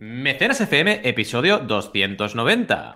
[0.00, 2.92] Mecenas FM, episodio 290.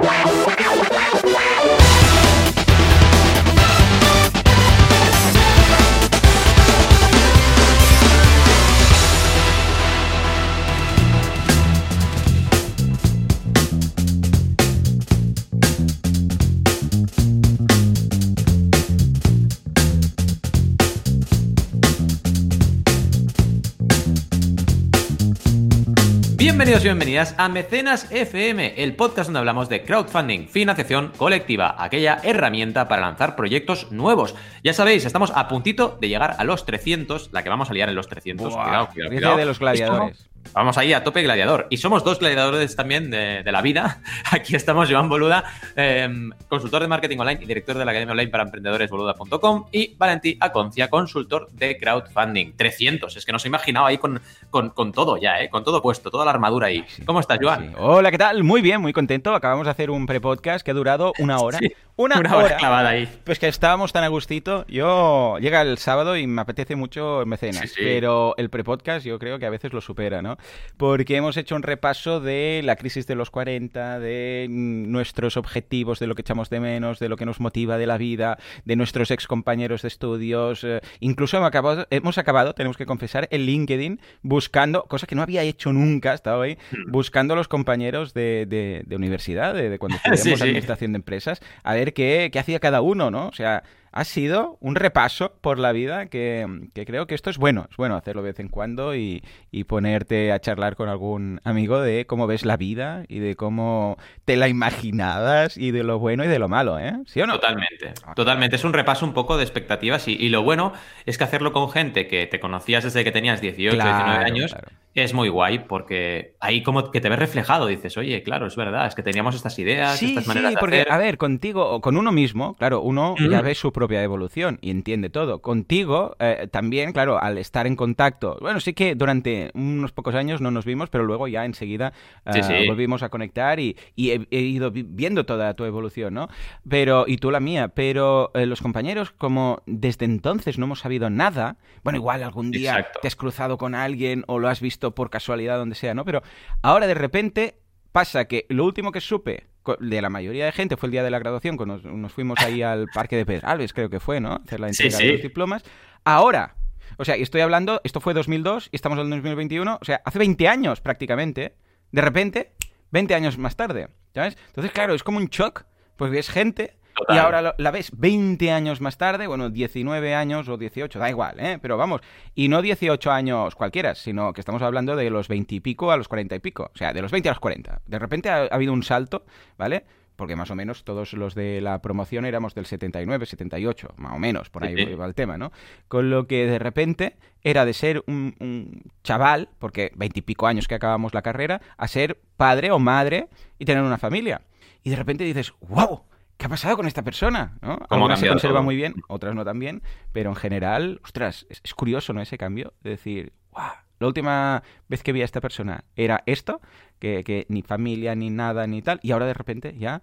[26.83, 32.19] Bienvenidos y bienvenidas a Mecenas FM, el podcast donde hablamos de crowdfunding, financiación colectiva, aquella
[32.25, 34.35] herramienta para lanzar proyectos nuevos.
[34.65, 37.89] Ya sabéis, estamos a puntito de llegar a los 300, la que vamos a liar
[37.89, 38.53] en los 300.
[38.53, 39.37] cuidado, cuidado, cuidado.
[39.37, 40.29] de los gladiadores.
[40.53, 41.67] Vamos ahí a tope gladiador.
[41.71, 44.03] Y somos dos gladiadores también de, la vida.
[44.31, 45.45] Aquí estamos Joan Boluda,
[45.77, 49.67] em, consultor de marketing online y director de la Academia Online para Emprendedores, boluda.com.
[49.73, 52.53] Y Valentí Aconcia, consultor de crowdfunding.
[52.57, 53.17] 300.
[53.17, 54.21] Es que nos he imaginado ahí con,
[54.51, 55.49] con, todo ya, ¿eh?
[55.49, 56.85] Con todo puesto, toda la armadura ahí.
[57.07, 57.75] ¿Cómo estás, Joan?
[57.79, 58.45] Hola, ¿qué tal?
[58.45, 59.35] Muy bien, muy contento.
[59.35, 61.59] Acabamos de hacer un pre-podcast que ha durado una hora.
[61.97, 63.09] Una, hora, clavada ahí.
[63.25, 64.67] Pues que estábamos tan a gustito.
[64.67, 69.47] Yo llega el sábado y me apetece mucho mecenas, pero el pre-podcast yo creo que
[69.47, 70.32] a veces lo supera, ¿no?
[70.77, 76.07] Porque hemos hecho un repaso de la crisis de los 40, de nuestros objetivos, de
[76.07, 79.11] lo que echamos de menos, de lo que nos motiva de la vida, de nuestros
[79.11, 80.65] ex compañeros de estudios.
[80.65, 85.23] Eh, incluso hemos acabado, hemos acabado, tenemos que confesar, en LinkedIn buscando, cosa que no
[85.23, 86.91] había hecho nunca hasta hoy, hmm.
[86.91, 91.93] buscando a los compañeros de, de, universidad, de, cuando estudiamos administración de empresas, a ver
[91.93, 93.29] qué, hacía cada uno, ¿no?
[93.29, 97.67] O sea, ha sido un repaso por la vida que, creo que esto es bueno.
[97.71, 99.23] Es bueno hacerlo de vez en cuando y,
[99.67, 104.37] ponerte a charlar con algún amigo de cómo ves la vida y de cómo te
[104.37, 106.95] la imaginabas y de lo bueno y de lo malo, ¿eh?
[107.07, 107.35] ¿Sí o no?
[107.35, 107.95] Totalmente.
[108.17, 108.57] Totalmente.
[108.57, 110.73] Es un repaso un poco de expectativas y, lo bueno
[111.05, 114.57] es que hacerlo con gente que te conocías desde que tenías 18, 19 años
[114.95, 118.87] es muy guay porque ahí como que te ves reflejado, dices, oye, claro, es verdad,
[118.87, 122.13] es que teníamos estas ideas, estas maneras sí, porque, a ver, contigo o con uno
[122.13, 125.41] mismo, claro, uno ya ve su propia evolución y entiende todo.
[125.41, 130.41] Contigo eh, también, claro, al estar en contacto, bueno, sí que durante unos pocos años
[130.41, 131.93] no nos vimos, pero luego ya enseguida
[132.27, 136.29] eh, volvimos a conectar y, he, ido viendo toda tu evolución, ¿no?
[136.69, 141.09] Pero, y tú la mía, pero eh, los compañeros, como desde entonces no hemos sabido
[141.09, 145.09] nada, bueno, igual algún día te has cruzado con alguien o lo has visto por
[145.09, 146.05] casualidad, donde sea, ¿no?
[146.05, 146.23] Pero
[146.63, 147.55] ahora de repente
[147.93, 149.47] pasa que lo último que supe
[149.79, 152.63] de la mayoría de gente fue el día de la graduación, cuando nos, fuimos ahí
[152.63, 154.41] al parque de Pedralbes, creo que fue, ¿no?
[154.45, 155.63] Hacer la entrega de los diplomas.
[156.05, 156.57] Ahora,
[156.97, 160.49] o sea, estoy hablando, esto fue 2002 y estamos en 2021, o sea, hace 20
[160.49, 161.55] años prácticamente,
[161.93, 162.53] de repente,
[162.91, 164.37] 20 años más tarde, ¿sabes?
[164.49, 165.65] Entonces, claro, es como un shock,
[165.97, 166.77] pues ves gente
[167.09, 171.39] y ahora la ves 20 años más tarde, bueno, 19 años o 18, da igual,
[171.41, 171.59] ¿eh?
[171.61, 172.01] Pero vamos,
[172.35, 175.97] y no 18 años cualquiera, sino que estamos hablando de los 20 y pico a
[175.97, 177.83] los 40 y pico, o sea, de los 20 a los 40.
[177.87, 179.25] De repente ha, habido un salto,
[179.59, 179.85] ¿vale?
[180.17, 184.19] Porque más o menos todos los de la promoción éramos del 79, 78, más o
[184.19, 185.53] menos, por ahí va el tema, ¿no?
[185.89, 190.47] Con lo que de repente era de ser un, un chaval, porque 20 y pico
[190.47, 194.43] años que acabamos la carrera, a ser padre o madre y tener una familia.
[194.85, 196.03] Y de repente dices, wow,
[196.43, 197.57] ¿qué ha pasado con esta persona?
[197.63, 197.79] ¿no?
[197.89, 199.81] Algunas se conserva muy bien, otras no tan bien,
[200.11, 202.21] pero en general, ostras, es, curioso, ¿no?
[202.21, 203.71] Ese cambio de decir, ¡guau!
[204.01, 206.61] La última vez que vi a esta persona era esto,
[206.99, 210.03] que, ni familia, ni nada, ni tal, y ahora de repente ya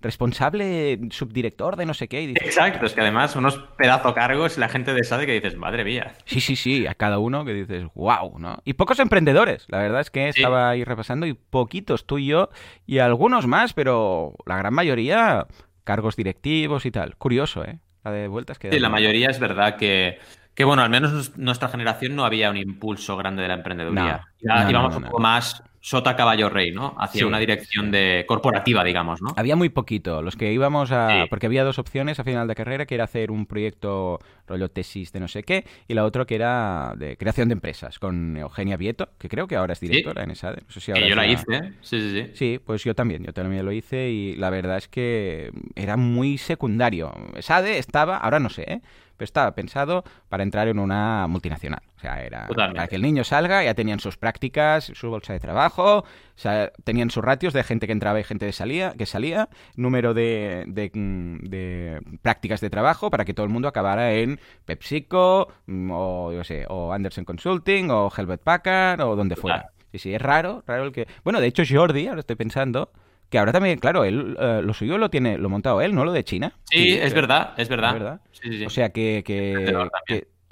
[0.00, 2.22] responsable, subdirector de no sé qué.
[2.22, 5.56] Y Exacto, es que además unos pedazo cargos y la gente de SADE que dices,
[5.56, 6.14] madre mía.
[6.24, 8.58] Sí, sí, sí, a cada uno que dices, wow, ¿no?
[8.64, 12.50] Y pocos emprendedores, la verdad es que estaba ahí repasando y poquitos, tú y yo,
[12.86, 15.46] y algunos más, pero la gran mayoría
[15.84, 17.16] cargos directivos y tal.
[17.16, 17.78] Curioso, ¿eh?
[18.02, 18.70] La de vueltas que...
[18.70, 20.18] Sí, la mayoría es verdad que
[20.54, 24.28] que bueno, al menos nuestra generación no había un impulso grande de la emprendeduría.
[24.40, 26.96] ya íbamos un poco más sota caballo rey, ¿no?
[26.98, 29.34] Hacia una dirección de corporativa, digamos, ¿no?
[29.36, 30.22] Había muy poquito.
[30.22, 31.26] Los que íbamos a.
[31.28, 35.12] Porque había dos opciones a final de carrera, que era hacer un proyecto rollo tesis
[35.12, 38.78] de no sé qué, y la otra que era de creación de empresas, con Eugenia
[38.78, 40.52] Vieto, que creo que ahora es directora en esa.
[40.52, 41.72] No sé si ahora yo la hice, ¿eh?
[41.82, 42.30] sí, sí, sí.
[42.32, 46.38] Sí, pues yo también, yo también lo hice, y la verdad es que era muy
[46.38, 47.12] secundario.
[47.40, 48.80] SADE estaba, ahora no sé, ¿eh?
[49.16, 51.82] Pero estaba pensado para entrar en una multinacional.
[51.96, 55.40] O sea, era para que el niño salga, ya tenían sus prácticas, su bolsa de
[55.40, 59.06] trabajo, o sea, tenían sus ratios de gente que entraba y gente de salía, que
[59.06, 65.48] salía, número de, de, prácticas de trabajo para que todo el mundo acabara en PepsiCo
[65.66, 69.70] mm, o, yo sé, o Anderson Consulting o Helvet Packard o donde fuera.
[69.92, 71.06] Sí, sí, es raro, raro el que...
[71.22, 72.90] Bueno, de hecho Jordi, ahora estoy pensando,
[73.34, 76.04] que ahora también, claro, él eh, lo suyo lo tiene, lo montado él, ¿no?
[76.04, 76.52] Lo de China.
[76.70, 78.20] Sí, es verdad, es verdad.
[78.64, 79.24] O sea que,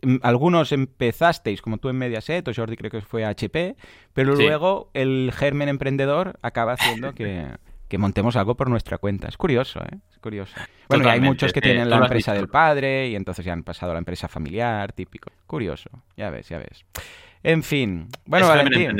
[0.02, 3.76] mm, algunos empezasteis, como tú en Mediaset, o Jordi creo que fue HP,
[4.12, 9.28] pero luego el germen emprendedor acaba haciendo que, montemos algo por nuestra cuenta.
[9.28, 9.99] Es curioso, ¿eh?
[10.11, 10.56] Es curioso.
[10.88, 13.94] Bueno, hay muchos que tienen la empresa del padre y entonces ya han pasado a
[13.94, 15.31] la empresa familiar, típico.
[15.46, 16.85] Curioso, ya ves, ya ves.
[17.44, 18.96] En fin, bueno, Valentín,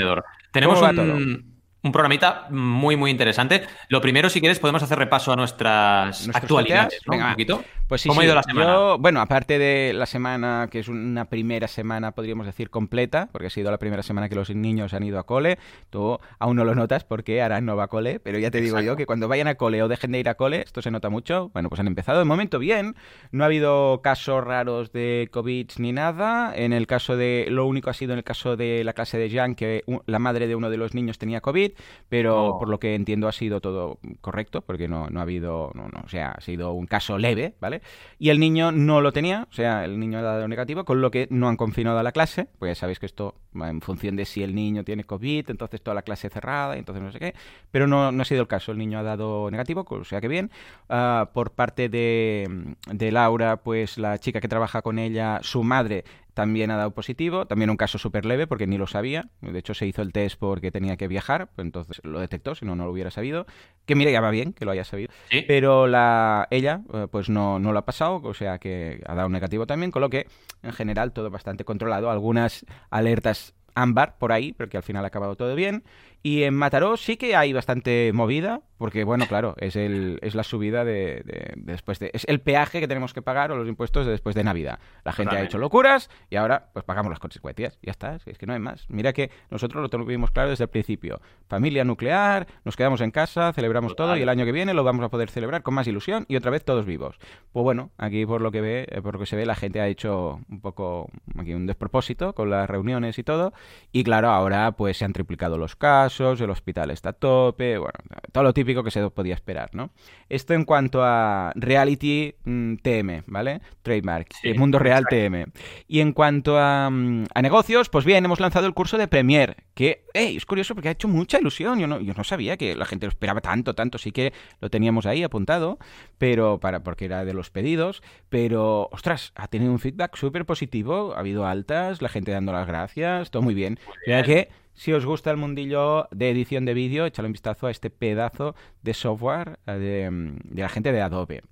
[0.53, 1.52] Tenemos un,
[1.83, 3.63] un programita muy, muy interesante.
[3.89, 7.65] Lo primero, si quieres, podemos hacer repaso a nuestras actualidades, Venga, un poquito.
[7.89, 8.95] Pues sí, ¿Cómo ha ido la semana?
[8.99, 13.51] bueno, aparte de la semana, que es una primera semana, podríamos decir, completa, porque ha
[13.51, 15.59] sido la primera semana que los niños han ido a cole,
[15.91, 18.81] tú aún no lo notas porque ahora no va a cole, pero ya te digo
[18.81, 21.11] yo que cuando vayan a cole o dejen de ir a cole, esto se nota
[21.11, 21.51] mucho.
[21.53, 22.95] Bueno, pues han empezado de momento bien,
[23.31, 26.55] no ha habido casos raros de COVID ni nada.
[26.57, 29.29] En el caso de, lo único ha sido en el caso de la clase de
[29.29, 31.72] Jan, que la madre de uno de los niños tenía COVID,
[32.09, 35.89] pero por lo que entiendo ha sido todo correcto, porque no, no ha habido, no,
[35.89, 37.83] no, o sea, ha sido un caso leve, ¿vale?
[38.19, 41.11] Y el niño no lo tenía, o sea, el niño ha dado negativo, con lo
[41.11, 44.17] que no han confinado a la clase, pues ya sabéis que esto va en función
[44.17, 47.35] de si el niño tiene COVID, entonces toda la clase cerrada, entonces no sé qué,
[47.71, 50.29] pero no, no ha sido el caso, el niño ha dado negativo, o sea que
[50.29, 50.51] bien.
[50.89, 56.05] Ah, por parte de, de Laura, pues la chica que trabaja con ella, su madre
[56.35, 59.75] también ha dado positivo, también un caso súper leve porque ni lo sabía, de hecho
[59.75, 62.85] se hizo el test porque tenía que viajar, pues entonces lo detectó, si no, no
[62.85, 63.47] lo hubiera sabido,
[63.87, 65.13] que mira, ya va bien que lo haya sabido,
[65.47, 69.29] pero la ella eh, pues no, no lo ha pasado, o sea que ha dado
[69.29, 70.27] negativo también, con lo que
[70.63, 75.09] en general todo bastante controlado, algunas alertas ámbar por ahí, pero que al final ha
[75.09, 75.85] acabado todo bien.
[76.23, 80.45] Y en Mataró sí que hay bastante movida, porque bueno, claro, es, el, es la
[80.45, 81.23] subida de,
[81.57, 82.11] después de...
[82.15, 84.79] Es el peaje que tenemos que pagar o los impuestos de después de Navidad.
[85.05, 87.79] La gente ha hecho locuras y ahora pues pagamos las consecuencias.
[87.83, 88.87] Ya está, es que no hay más.
[88.89, 91.21] Mira que nosotros lo tuvimos claro desde el principio.
[91.49, 95.05] Familia nuclear, nos quedamos en casa, celebramos todo y el año que viene lo vamos
[95.05, 97.19] a poder celebrar con más ilusión y otra vez todos vivos.
[97.53, 99.81] Pues bueno, aquí por lo que ve, eh, por lo que se ve, la gente
[99.81, 103.53] ha hecho un poco aquí un despropósito con las reuniones y todo.
[103.91, 107.99] Y claro, ahora pues se han triplicado los casos el hospital está a tope, bueno,
[108.33, 109.91] todo lo típico que se podía esperar, ¿no?
[110.29, 113.61] Esto en cuanto a reality mm, TM, ¿vale?
[113.83, 115.47] Trademark, el mundo real TM.
[115.89, 120.05] Y en cuanto mm, a, negocios, pues bien, hemos lanzado el curso de Premier, que,
[120.15, 122.85] hey, es curioso porque ha hecho mucha ilusión, yo no, yo no sabía que la
[122.85, 125.79] gente lo esperaba tanto, tanto, sí que lo teníamos ahí apuntado,
[126.19, 131.15] pero para, porque era de los pedidos, pero, ostras, ha tenido un feedback súper positivo,
[131.15, 133.79] ha habido altas, la gente dando las gracias, todo muy bien.
[134.07, 137.71] Ya que si os gusta el mundillo de edición de vídeo, échale un vistazo a
[137.71, 140.11] este pedazo de software eh,
[140.45, 141.43] de, la gente de Adobe.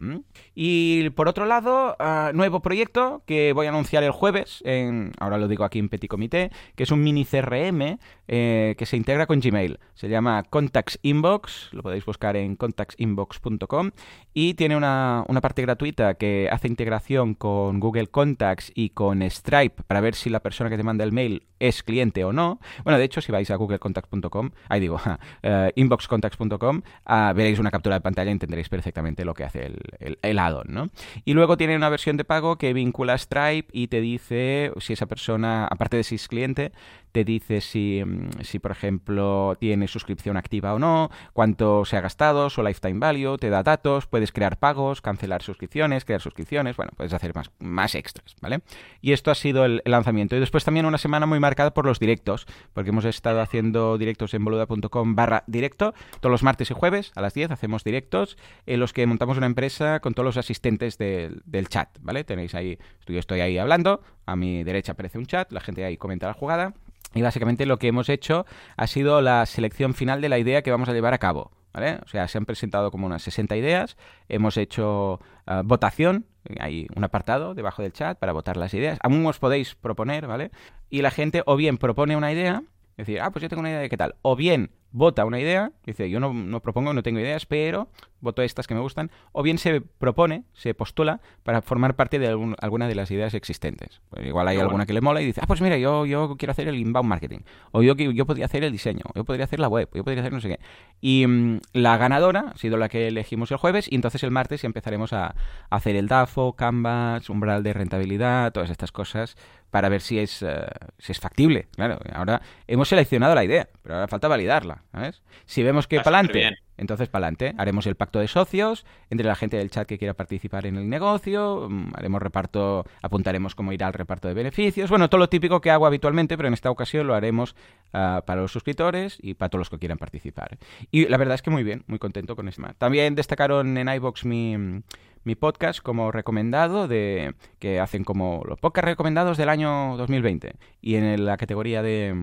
[0.55, 5.39] Y por otro lado, ah, nuevo proyecto que voy a anunciar el jueves, en, ahora
[5.39, 9.27] lo digo aquí en Petit Comité, que es un mini CRM eh, que se integra
[9.27, 9.79] con Gmail.
[9.95, 13.91] Se llama Contacts Inbox, lo podéis buscar en contactsinbox.com
[14.33, 19.83] y tiene una, una parte gratuita que hace integración con Google Contacts y con Stripe
[19.87, 22.59] para ver si la persona que te manda el mail es cliente o no.
[22.85, 24.97] Bueno, de hecho, si vais a googlecontacts.com, ahí digo,
[25.45, 30.19] uh, inboxcontacts.com, uh, veréis una captura de pantalla y entenderéis perfectamente lo que hace el,
[30.23, 30.89] el, add-on, ¿no?
[31.25, 35.07] Y luego tiene una versión de pago que vincula Stripe y te dice si esa
[35.07, 36.73] persona, aparte de si es cliente,
[37.13, 42.01] te dice si, mm, si, por ejemplo, tiene suscripción activa o no, cuánto se ha
[42.01, 46.93] gastado, su lifetime value, te da datos, puedes crear pagos, cancelar suscripciones, crear suscripciones, bueno,
[46.97, 48.61] puedes hacer más, más extras, ¿vale?
[49.01, 50.37] Y esto ha sido el, lanzamiento.
[50.37, 54.35] Y después también una semana muy marcada por los directos, porque hemos estado haciendo directos
[54.35, 58.37] en boluda.com barra directo, todos los martes y jueves a las 10 hacemos directos
[58.67, 62.25] en los que montamos una empresa con todos los asistentes del, del chat, ¿vale?
[62.25, 65.97] Tenéis ahí, yo estoy ahí hablando, a mi derecha aparece un chat, la gente ahí
[65.97, 66.75] comenta la jugada
[67.15, 70.71] y básicamente lo que hemos hecho ha sido la selección final de la idea que
[70.71, 71.51] vamos a llevar a cabo.
[71.73, 72.01] ¿Vale?
[72.05, 73.97] O sea, se han presentado como unas 60 ideas,
[74.29, 76.27] hemos hecho ah, votación,
[76.59, 80.51] hay un apartado debajo del chat para votar las ideas, aún os podéis proponer, ¿vale?
[80.89, 82.65] Y la gente o bien propone una idea,
[82.97, 85.39] es decir, ah, pues yo tengo una idea de qué tal, o bien vota una
[85.39, 87.89] idea, dice, yo no, no propongo, no tengo ideas, pero
[88.21, 92.29] voto estas que me gustan, o bien se propone, se postula para formar parte de
[92.29, 94.01] alguna de las ideas existentes.
[94.11, 96.53] Pues igual hay alguna que le mola y dice, ah, pues mira, yo, yo quiero
[96.53, 97.41] hacer el inbound marketing,
[97.73, 100.33] o yo, yo podría hacer el diseño, yo podría hacer la web, yo podría hacer
[100.33, 100.61] no sé qué.
[101.01, 104.65] Y mm, la ganadora ha sido la que elegimos el jueves y entonces el martes
[104.65, 105.35] empezaremos a,
[105.71, 109.37] hacer el DAFO, Canvas, umbral de rentabilidad, todas estas cosas
[109.71, 110.67] para ver si es, eh,
[110.99, 111.69] si es factible.
[111.77, 114.83] Claro, ahora hemos seleccionado la idea, pero ahora falta validarla.
[114.93, 115.23] ¿sabes?
[115.47, 119.35] Si vemos que para adelante Entonces, para adelante, haremos el pacto de socios entre la
[119.35, 123.87] gente del chat que quiera participar en el negocio, mm, haremos reparto, apuntaremos cómo irá
[123.87, 127.07] el reparto de beneficios, bueno, todo lo típico que hago habitualmente, pero en esta ocasión
[127.07, 127.55] lo haremos
[127.93, 130.59] ah, para los suscriptores y para todos los que quieran participar.
[130.91, 132.63] Y la verdad es que muy bien, muy contento con esto.
[132.79, 134.83] También destacaron en iBox mi
[135.25, 140.95] mi podcast como recomendado de que hacen como los podcasts recomendados del año 2020 y
[140.95, 142.15] en la categoría de,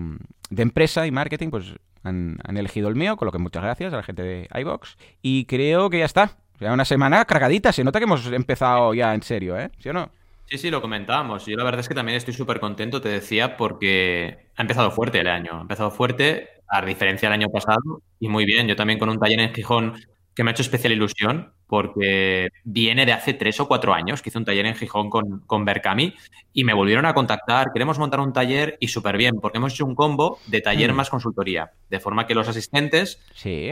[0.50, 3.96] de empresa y marketing pues han, elegido el mío con lo que muchas gracias a
[3.96, 8.00] la gente de iBox y creo que ya está ya una semana cargadita se nota
[8.00, 9.70] que hemos empezado ya en serio ¿eh?
[9.78, 10.10] ¿sí o no?
[10.48, 11.44] Sí, sí, lo comentábamos.
[11.44, 15.20] Yo la verdad es que también estoy súper contento, te decía, porque ha empezado fuerte
[15.20, 15.58] el año.
[15.58, 18.66] Ha empezado fuerte, a diferencia del año pasado, y muy bien.
[18.66, 20.00] Yo también con un taller en Gijón
[20.38, 24.28] que me ha hecho especial ilusión porque viene de hace tres o cuatro años que
[24.28, 26.14] hice un taller en Gijón con, con Berkami
[26.52, 27.72] y me volvieron a contactar.
[27.74, 30.96] Queremos montar un taller y súper bien, porque hemos hecho un combo de taller mm.
[30.96, 33.20] más consultoría, de forma que los asistentes,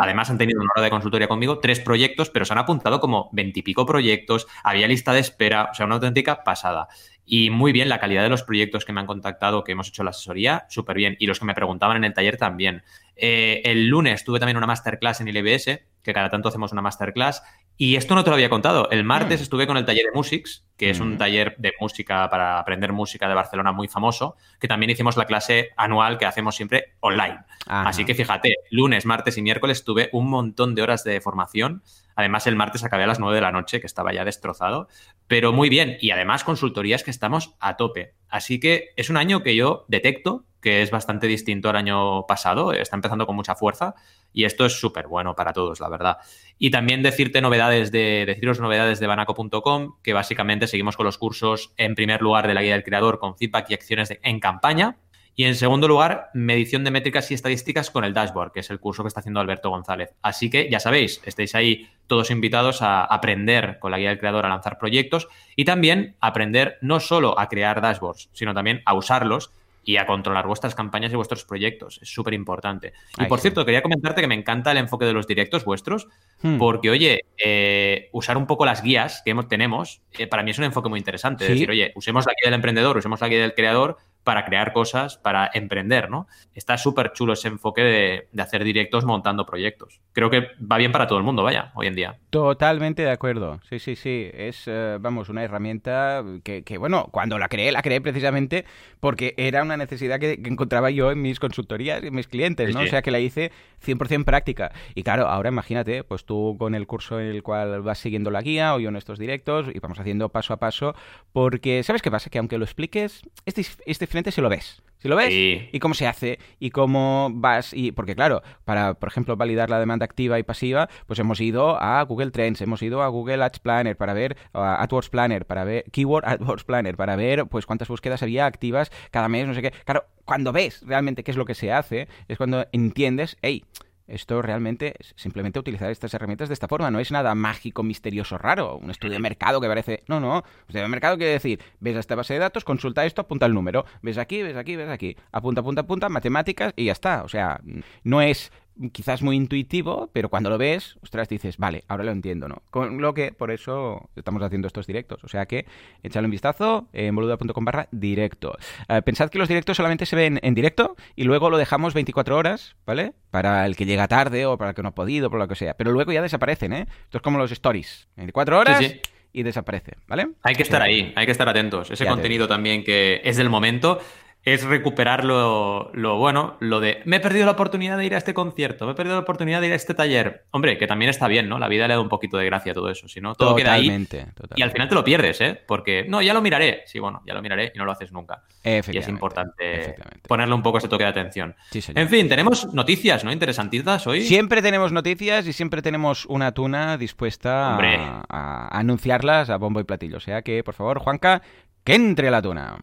[0.00, 3.30] además han tenido una hora de consultoría conmigo, tres proyectos, pero se han apuntado como
[3.32, 6.88] veintipico proyectos, había lista de espera, o sea, una auténtica pasada.
[7.28, 10.04] Y muy bien, la calidad de los proyectos que me han contactado, que hemos hecho
[10.04, 11.16] la asesoría, súper bien.
[11.18, 12.84] Y los que me preguntaban en el taller también.
[13.16, 17.42] Eh, el lunes tuve también una masterclass en ILBS, que cada tanto hacemos una masterclass.
[17.76, 18.88] Y esto no te lo había contado.
[18.90, 19.42] El martes mm.
[19.42, 21.18] estuve con el taller de Musics, que es un mm.
[21.18, 25.70] taller de música para aprender música de Barcelona muy famoso, que también hicimos la clase
[25.76, 27.40] anual que hacemos siempre online.
[27.66, 31.82] Así que fíjate, lunes, martes y miércoles tuve un montón de horas de formación
[32.16, 34.88] Además, el martes acabé a las 9 de la noche, que estaba ya destrozado,
[35.28, 35.98] pero muy bien.
[36.00, 38.14] Y además, consultorías que estamos a tope.
[38.28, 42.72] Así que es un año que yo detecto que es bastante distinto al año pasado,
[42.72, 43.94] está empezando con mucha fuerza
[44.32, 46.16] y esto es súper bueno para todos, la verdad.
[46.58, 51.72] Y también decirte novedades de, deciros novedades de banaco.com, que básicamente seguimos con los cursos
[51.76, 54.96] en primer lugar de la guía del creador con feedback y acciones en campaña,
[55.36, 58.80] y en segundo lugar, medición de métricas y estadísticas con el dashboard, que es el
[58.80, 60.14] curso que está haciendo Alberto González.
[60.20, 64.46] Así que ya sabéis, estáis ahí todos invitados a aprender con la guía del creador
[64.46, 69.52] a lanzar proyectos y también aprender no solo a crear dashboards, sino también a usarlos
[69.86, 72.00] y a controlar vuestras campañas y vuestros proyectos.
[72.02, 72.92] Es súper importante.
[73.18, 76.08] Y por cierto, quería comentarte que me encanta el enfoque de los directos vuestros,
[76.42, 76.58] hmm.
[76.58, 80.64] porque, oye, eh, usar un poco las guías que tenemos, eh, para mí es un
[80.64, 81.44] enfoque muy interesante.
[81.44, 84.72] Es decir, oye, usemos la guía del emprendedor, usemos la guía del creador para crear
[84.72, 86.26] cosas, para emprender, ¿no?
[86.52, 90.00] Está súper chulo ese enfoque de, hacer directos montando proyectos.
[90.12, 92.18] Creo que va bien para todo el mundo, vaya, hoy en día.
[92.30, 93.60] Totalmente de acuerdo.
[93.68, 94.28] Sí, sí, sí.
[94.34, 98.64] Es, eh, vamos, una herramienta que, bueno, cuando la creé, la creé precisamente
[98.98, 102.80] porque era una necesidad que, encontraba yo en mis consultorías y mis clientes, ¿no?
[102.80, 103.52] O sea, que la hice
[103.86, 104.72] 100% práctica.
[104.96, 108.42] Y claro, ahora imagínate, pues tú con el curso en el cual vas siguiendo la
[108.42, 110.96] guía o yo en estos directos y vamos haciendo paso a paso,
[111.32, 112.28] porque ¿sabes qué pasa?
[112.28, 114.82] Que aunque lo expliques, este, este si lo ves.
[114.98, 119.10] Si lo ves y cómo se hace y cómo vas y porque claro, para por
[119.10, 123.02] ejemplo validar la demanda activa y pasiva, pues hemos ido a Google Trends, hemos ido
[123.02, 127.46] a Google Ads Planner para ver AdWords Planner, para ver Keyword AdWords Planner, para ver
[127.46, 129.72] pues cuántas búsquedas había activas cada mes, no sé qué.
[129.84, 133.64] Claro, cuando ves realmente qué es lo que se hace, es cuando entiendes, hey,
[134.08, 136.90] esto realmente es simplemente utilizar estas herramientas de esta forma.
[136.90, 138.76] No es nada mágico, misterioso, raro.
[138.76, 140.04] Un estudio de mercado que parece.
[140.08, 140.38] No, no.
[140.38, 143.46] Un estudio de mercado quiere decir: ves a esta base de datos, consulta esto, apunta
[143.46, 143.84] el número.
[144.02, 145.16] Ves aquí, ves aquí, ves aquí.
[145.32, 147.22] Apunta, apunta, apunta, matemáticas y ya está.
[147.22, 147.60] O sea,
[148.04, 148.52] no es
[148.92, 152.62] quizás muy intuitivo, pero cuando lo ves, ostras, dices, vale, ahora lo entiendo, ¿no?
[152.70, 155.22] Con lo que por eso estamos haciendo estos directos.
[155.24, 155.66] O sea que
[156.02, 158.56] echadle un vistazo en boluda.com barra directo.
[158.88, 162.36] Eh, pensad que los directos solamente se ven en directo y luego lo dejamos 24
[162.36, 163.14] horas, ¿vale?
[163.30, 165.54] Para el que llega tarde o para el que no ha podido, por lo que
[165.54, 165.74] sea.
[165.74, 166.86] Pero luego ya desaparecen, ¿eh?
[167.04, 168.08] Esto es como los stories.
[168.16, 168.94] 24 horas.
[169.32, 170.28] y desaparece, ¿vale?
[170.42, 171.90] Hay que estar ahí, hay que estar atentos.
[171.90, 174.00] Ese contenido también que es del momento
[174.46, 178.32] es recuperar lo, bueno, lo de me he perdido la oportunidad de ir a este
[178.32, 180.44] concierto, me he perdido la oportunidad de ir a este taller.
[180.52, 181.58] Hombre, que también está bien, ¿no?
[181.58, 183.72] La vida le da un poquito de gracia a todo eso, si no, todo queda
[183.72, 183.86] ahí.
[183.86, 184.26] Totalmente.
[184.54, 185.60] Y al final te lo pierdes, ¿eh?
[185.66, 186.84] Porque, no, ya lo miraré.
[186.86, 188.44] Sí, bueno, ya lo miraré y no lo haces nunca.
[188.62, 189.96] Y es importante
[190.28, 191.56] ponerle un poco ese toque de atención.
[191.72, 193.32] en fin, tenemos noticias, ¿no?
[193.32, 194.22] Interesantitas hoy.
[194.22, 199.84] Siempre tenemos noticias y siempre tenemos una tuna dispuesta a, a anunciarlas a bombo y
[199.84, 200.18] platillo.
[200.18, 201.42] O sea que, por favor, Juanca,
[201.82, 202.78] que entre la tuna.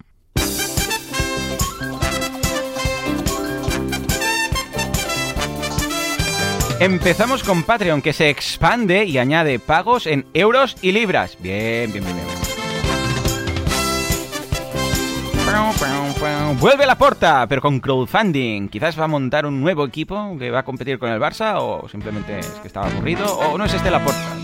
[6.83, 11.37] Empezamos con Patreon, que se expande y añade pagos en euros y libras.
[11.39, 12.27] Bien, bien, bien, bien.
[16.59, 18.67] Vuelve la porta, pero con crowdfunding.
[18.67, 21.87] Quizás va a montar un nuevo equipo que va a competir con el Barça, o
[21.87, 24.35] simplemente es que estaba aburrido, o no es este la porta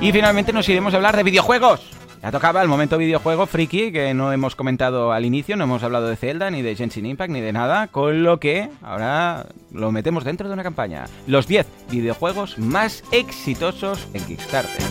[0.00, 2.01] Y finalmente nos iremos a hablar de videojuegos.
[2.22, 6.06] Ya tocaba el momento videojuego friki que no hemos comentado al inicio, no hemos hablado
[6.06, 10.22] de Zelda, ni de Genshin Impact, ni de nada, con lo que ahora lo metemos
[10.22, 11.06] dentro de una campaña.
[11.26, 14.82] Los 10 videojuegos más exitosos en Kickstarter.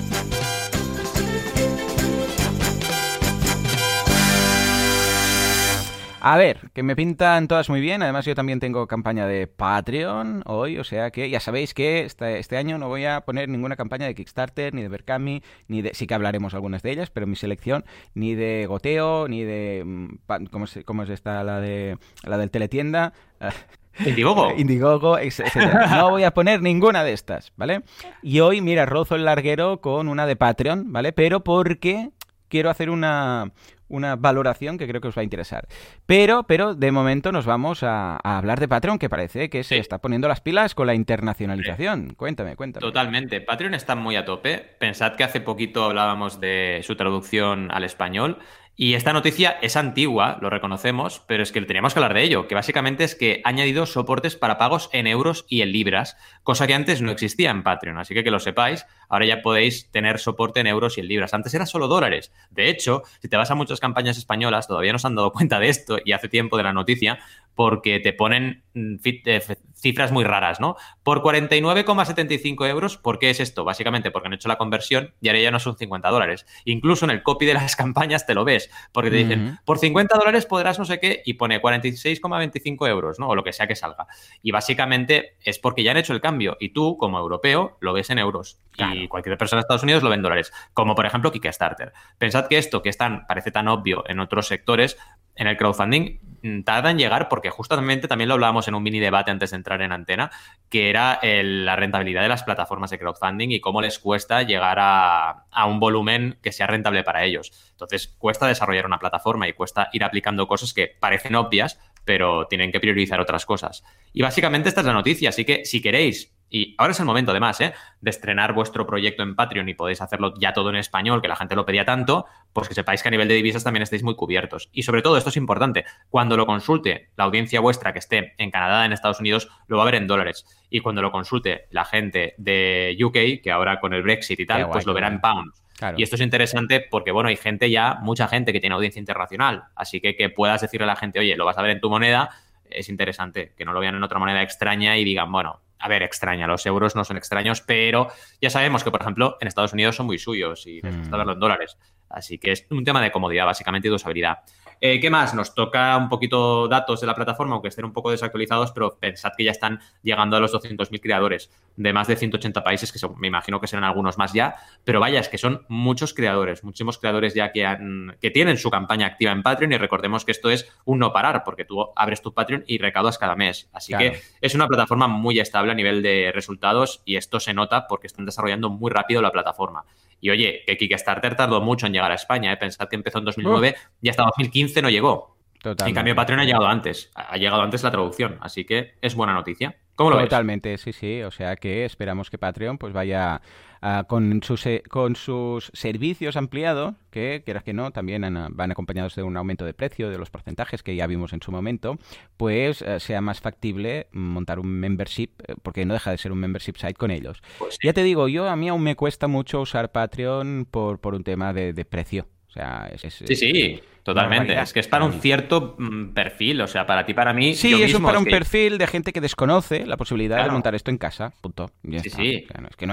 [6.23, 8.03] A ver, que me pintan todas muy bien.
[8.03, 12.37] Además, yo también tengo campaña de Patreon hoy, o sea que ya sabéis que este,
[12.37, 15.95] este, año no voy a poner ninguna campaña de Kickstarter, ni de Berkami, ni de.
[15.95, 19.83] Sí que hablaremos algunas de ellas, pero mi selección, ni de Goteo, ni de.
[19.83, 20.45] Mm,
[20.85, 21.43] ¿Cómo, es esta?
[21.43, 23.13] La, de, la del Teletienda.
[24.05, 24.51] Indiegogo.
[24.55, 25.41] Indiegogo, etc.
[25.89, 27.81] No voy a poner ninguna de estas, ¿vale?
[28.21, 31.13] Y hoy, mira, rozo el larguero con una de Patreon, ¿vale?
[31.13, 32.11] Pero porque
[32.47, 33.51] quiero hacer una,
[33.91, 35.67] una valoración que creo que os va a interesar.
[36.05, 39.99] Pero, pero de momento nos vamos a, hablar de Patreon, que parece que se está
[39.99, 42.15] poniendo las pilas con la internacionalización.
[42.15, 42.81] Cuéntame, cuéntame.
[42.81, 43.41] Totalmente.
[43.41, 44.57] Patreon está muy a tope.
[44.79, 48.39] Pensad que hace poquito hablábamos de su traducción al español.
[48.75, 52.47] Y esta noticia es antigua, lo reconocemos, pero es que teníamos que hablar de ello,
[52.47, 56.65] que básicamente es que ha añadido soportes para pagos en euros y en libras, cosa
[56.67, 60.17] que antes no existía en Patreon, así que que lo sepáis, ahora ya podéis tener
[60.17, 61.33] soporte en euros y en libras.
[61.33, 62.31] Antes era solo dólares.
[62.49, 65.59] De hecho, si te vas a muchas campañas españolas, todavía no se han dado cuenta
[65.59, 67.19] de esto y hace tiempo de la noticia,
[67.55, 69.41] porque te ponen mm, eh,
[69.75, 70.75] cifras muy raras, ¿no?
[71.03, 73.63] Por 49,75 euros, ¿por qué es esto?
[73.63, 76.45] Básicamente porque han hecho la conversión y ahora ya no son 50 dólares.
[76.65, 80.17] Incluso en el copy de las campañas te lo ves, porque te dicen, por 50
[80.17, 83.27] dólares podrás no sé qué y pone 46,25 euros, ¿no?
[83.27, 84.07] O lo que sea que salga.
[84.41, 88.09] Y básicamente es porque ya han hecho el cambio y tú, como europeo, lo ves
[88.09, 88.59] en euros.
[89.01, 90.53] Y cualquier persona de Estados Unidos lo ve dólares.
[90.73, 91.93] Como por ejemplo Kickstarter.
[92.17, 94.97] Pensad que esto, que es tan, parece tan obvio en otros sectores,
[95.35, 98.99] en el crowdfunding mm, tarda en llegar porque justamente también lo hablábamos en un mini
[98.99, 100.29] debate antes de entrar en antena,
[100.69, 105.45] que era la rentabilidad de las plataformas de crowdfunding y cómo les cuesta llegar a,
[105.49, 107.51] a, un volumen que sea rentable para ellos.
[107.71, 112.71] Entonces, cuesta desarrollar una plataforma y cuesta ir aplicando cosas que parecen obvias, pero tienen
[112.71, 113.83] que priorizar otras cosas.
[114.13, 117.31] Y básicamente esta es la noticia, así que si queréis y ahora es el momento,
[117.31, 117.73] además, ¿eh?
[118.01, 121.37] de estrenar vuestro proyecto en Patreon y podéis hacerlo ya todo en español, que la
[121.37, 124.15] gente lo pedía tanto, pues que sepáis que a nivel de divisas también estáis muy
[124.15, 124.69] cubiertos.
[124.73, 128.51] Y sobre todo, esto es importante, cuando lo consulte la audiencia vuestra que esté en
[128.51, 130.45] Canadá, en Estados Unidos, lo va a ver en dólares.
[130.69, 134.69] Y cuando lo consulte la gente de UK, que ahora con el Brexit y tal,
[134.69, 135.63] pues lo verá en pounds.
[135.97, 139.63] Y esto es interesante porque, bueno, hay gente ya, mucha gente que tiene audiencia internacional.
[139.75, 141.89] Así que que puedas decirle a la gente, oye, lo vas a ver en tu
[141.89, 142.29] moneda,
[142.69, 143.53] es interesante.
[143.57, 146.47] Que no lo vean en otra moneda extraña y digan, bueno, a ver, extraña.
[146.47, 150.05] Los euros no son extraños, pero ya sabemos que, por ejemplo, en Estados Unidos son
[150.05, 151.19] muy suyos y les gusta mm.
[151.19, 151.77] verlo en dólares.
[152.09, 154.39] Así que es un tema de comodidad, básicamente, y de usabilidad.
[154.83, 155.35] Eh, ¿Qué más?
[155.35, 159.31] Nos toca un poquito datos de la plataforma, aunque estén un poco desactualizados, pero pensad
[159.37, 163.27] que ya están llegando a los 200.000 creadores de más de 180 países, que me
[163.27, 167.35] imagino que serán algunos más ya, pero vaya, es que son muchos creadores, muchísimos creadores
[167.35, 170.67] ya que, han, que tienen su campaña activa en Patreon y recordemos que esto es
[170.83, 173.69] un no parar, porque tú abres tu Patreon y recaudas cada mes.
[173.73, 177.85] Así que es una plataforma muy estable a nivel de resultados y esto se nota
[177.87, 179.85] porque están desarrollando muy rápido la plataforma.
[180.21, 182.53] Y oye, que Kickstarter tardó mucho en llegar a España.
[182.53, 182.57] ¿eh?
[182.57, 185.35] Pensad que empezó en 2009 y hasta 2015 no llegó.
[185.63, 187.11] En cambio, Patreon ha llegado antes.
[187.15, 188.37] Ha llegado antes la traducción.
[188.41, 189.75] Así que es buena noticia.
[190.03, 191.21] ¿Cómo lo Totalmente, sí, sí.
[191.23, 193.41] O sea que esperamos que Patreon pues vaya
[193.83, 199.23] Ah, con, sus, con sus servicios ampliados, que quieras que no, también van acompañados de
[199.23, 201.97] un aumento de precio de los porcentajes que ya vimos en su momento,
[202.37, 206.37] pues eh, sea más factible montar un membership, eh, porque no deja de ser un
[206.37, 207.41] membership site con ellos.
[207.57, 211.15] Pues ya te digo, yo a mí aún me cuesta mucho usar Patreon por, por
[211.15, 212.27] un tema de, de precio.
[212.49, 213.81] O sea, es, sí, sí.
[214.03, 214.59] Totalmente.
[214.59, 217.53] Es que es para un cierto mm, perfil, o sea, para ti, para mí.
[217.53, 220.97] Sí, es para un perfil de gente que desconoce la posibilidad de montar esto en
[220.97, 221.33] casa.
[221.41, 221.71] Punto.
[221.83, 222.47] sí, sí.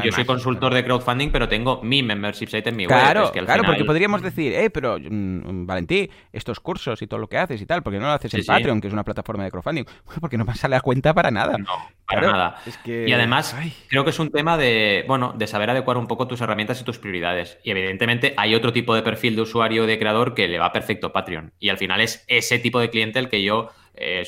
[0.04, 2.98] yo soy consultor de crowdfunding, pero tengo mi membership site en mi web.
[2.98, 7.38] Claro, claro, porque podríamos decir, eh, pero mm, Valentí, estos cursos y todo lo que
[7.38, 9.84] haces y tal, porque no lo haces en Patreon, que es una plataforma de crowdfunding?
[10.20, 11.56] porque no me sale a cuenta para nada.
[11.58, 11.72] No,
[12.06, 12.56] para nada.
[12.84, 13.56] Y además,
[13.88, 16.84] creo que es un tema de, bueno, de saber adecuar un poco tus herramientas y
[16.84, 17.58] tus prioridades.
[17.62, 20.66] Y evidentemente hay otro tipo de perfil de usuario de creador que le va
[21.00, 21.52] Patreon.
[21.58, 24.24] Y al final es ese tipo de cliente el que yo eh,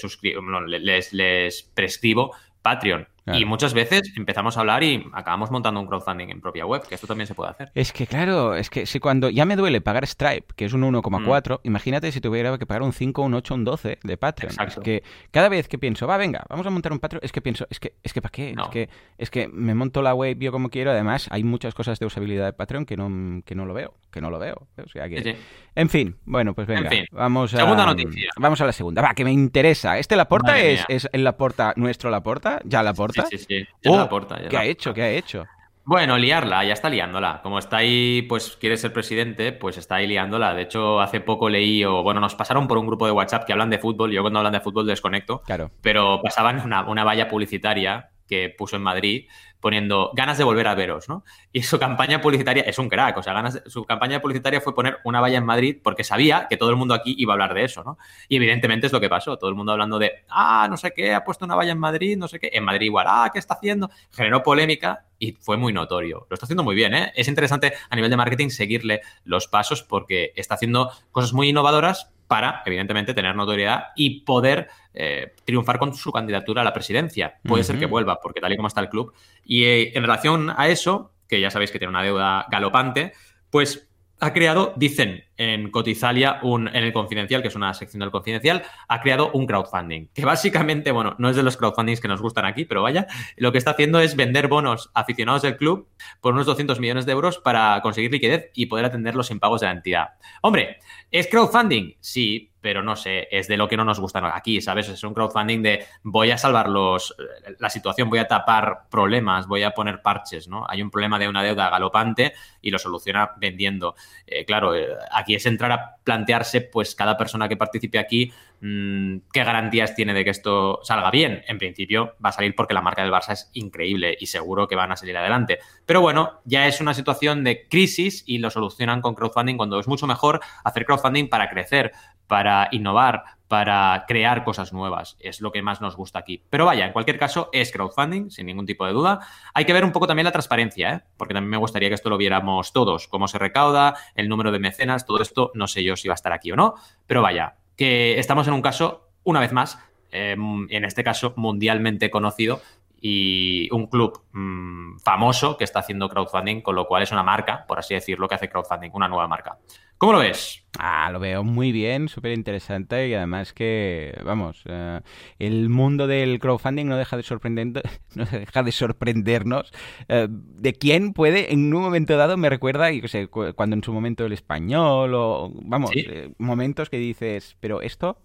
[1.12, 3.08] les prescribo Patreon.
[3.26, 6.94] Y muchas veces empezamos a hablar y acabamos montando un crowdfunding en propia web, que
[6.94, 7.70] esto también se puede hacer.
[7.74, 10.82] Es que claro, es que si cuando ya me duele pagar Stripe, que es un
[10.82, 11.66] 1,4, mm.
[11.66, 14.54] imagínate si tuviera que pagar un 5, un 8, un 12 de Patreon.
[14.66, 17.40] Es que cada vez que pienso, va, venga, vamos a montar un Patreon, es que
[17.40, 18.54] pienso, es que, es que ¿para qué?
[18.58, 21.98] Es, que, es que me monto la web yo como quiero, además hay muchas cosas
[21.98, 24.68] de usabilidad de Patreon que no, que no lo veo, que no lo veo.
[24.82, 25.36] O sea que...
[25.74, 27.58] En fin, bueno, pues venga, vamos a...
[27.58, 28.30] Segunda noticia.
[28.38, 29.98] Vamos a la segunda, va, que me interesa.
[29.98, 32.60] ¿Este Laporta es, es el Laporta, nuestro Laporta?
[32.64, 33.09] ¿Ya Laporta?
[33.12, 33.66] Sí, sí, sí.
[33.86, 34.08] Oh,
[34.48, 34.94] ¿Qué ha hecho?
[34.94, 35.46] ¿Qué ha hecho?
[35.84, 37.40] Bueno, liarla, ya está liándola.
[37.42, 40.54] Como está ahí, pues quiere ser presidente, pues está ahí liándola.
[40.54, 43.52] De hecho, hace poco leí, o bueno, nos pasaron por un grupo de WhatsApp que
[43.52, 44.12] hablan de fútbol.
[44.12, 45.42] Yo cuando hablan de fútbol desconecto.
[45.42, 45.70] Claro.
[45.80, 49.26] Pero pasaban una, una valla publicitaria que puso en Madrid
[49.58, 51.24] poniendo ganas de volver a veros, ¿no?
[51.52, 54.98] Y su campaña publicitaria es un crack, o sea, ganas su campaña publicitaria fue poner
[55.04, 57.64] una valla en Madrid porque sabía que todo el mundo aquí iba a hablar de
[57.64, 57.98] eso, ¿no?
[58.28, 61.12] Y evidentemente es lo que pasó, todo el mundo hablando de, ah, no sé qué,
[61.12, 63.54] ha puesto una valla en Madrid, no sé qué, en Madrid igual, ah, ¿qué está
[63.54, 63.90] haciendo?
[64.12, 66.26] Generó polémica y fue muy notorio.
[66.30, 67.12] Lo está haciendo muy bien, ¿eh?
[67.16, 72.12] Es interesante a nivel de marketing seguirle los pasos porque está haciendo cosas muy innovadoras
[72.30, 77.40] para, evidentemente, tener notoriedad y poder eh, triunfar con su candidatura a la presidencia.
[77.42, 79.12] Puede ser que vuelva, porque tal y como está el club.
[79.44, 83.14] Y eh, en relación a eso, que ya sabéis que tiene una deuda galopante,
[83.50, 83.89] pues
[84.20, 88.62] ha creado, dicen en Cotizalia, un, en el Confidencial, que es una sección del Confidencial,
[88.88, 90.08] ha creado un crowdfunding.
[90.12, 93.06] Que básicamente, bueno, no es de los crowdfundings que nos gustan aquí, pero vaya,
[93.36, 95.88] lo que está haciendo es vender bonos a aficionados del club
[96.20, 99.68] por unos 200 millones de euros para conseguir liquidez y poder atender los impagos de
[99.68, 100.08] la entidad.
[100.42, 100.76] Hombre,
[101.10, 101.94] ¿es crowdfunding?
[102.00, 104.88] Sí, pero no sé, es de lo que no nos gusta aquí, ¿sabes?
[104.88, 107.14] Es un crowdfunding de voy a salvar los,
[107.58, 110.66] la situación, voy a tapar problemas, voy a poner parches, ¿no?
[110.68, 113.94] Hay un problema de una deuda galopante y lo soluciona vendiendo.
[114.26, 119.44] Eh, claro, eh, aquí es entrar a plantearse, pues cada persona que participe aquí, qué
[119.44, 121.42] garantías tiene de que esto salga bien.
[121.46, 124.76] En principio va a salir porque la marca del Barça es increíble y seguro que
[124.76, 125.58] van a salir adelante.
[125.86, 129.88] Pero bueno, ya es una situación de crisis y lo solucionan con crowdfunding cuando es
[129.88, 131.92] mucho mejor hacer crowdfunding para crecer,
[132.26, 135.16] para innovar, para crear cosas nuevas.
[135.18, 136.44] Es lo que más nos gusta aquí.
[136.50, 139.20] Pero vaya, en cualquier caso, es crowdfunding, sin ningún tipo de duda.
[139.54, 141.00] Hay que ver un poco también la transparencia, ¿eh?
[141.16, 144.60] porque también me gustaría que esto lo viéramos todos, cómo se recauda, el número de
[144.60, 146.74] mecenas, todo esto, no sé yo si va a estar aquí o no,
[147.08, 149.78] pero vaya, que estamos en un caso, una vez más,
[150.12, 150.36] eh,
[150.68, 152.60] en este caso mundialmente conocido,
[153.00, 157.64] y un club mmm, famoso que está haciendo crowdfunding, con lo cual es una marca,
[157.66, 159.56] por así decirlo, que hace crowdfunding, una nueva marca.
[160.00, 160.64] ¿Cómo lo ves?
[160.78, 165.00] Ah, lo veo muy bien, súper interesante y además que, vamos, uh,
[165.38, 167.82] el mundo del crowdfunding no deja de, sorprender,
[168.14, 169.70] no deja de sorprendernos.
[170.08, 173.92] Uh, ¿De quién puede, en un momento dado, me recuerda, y sé, cuando en su
[173.92, 176.06] momento el español o, vamos, ¿Sí?
[176.08, 178.22] eh, momentos que dices, pero esto,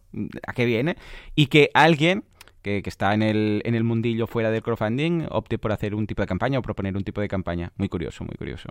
[0.47, 0.95] ¿a qué viene?
[1.35, 2.23] Y que alguien
[2.65, 6.08] que, que, está en el, en el mundillo fuera del crowdfunding opte por hacer un
[6.08, 7.71] tipo de campaña o proponer un tipo de campaña.
[7.78, 8.69] Muy curioso, muy curioso.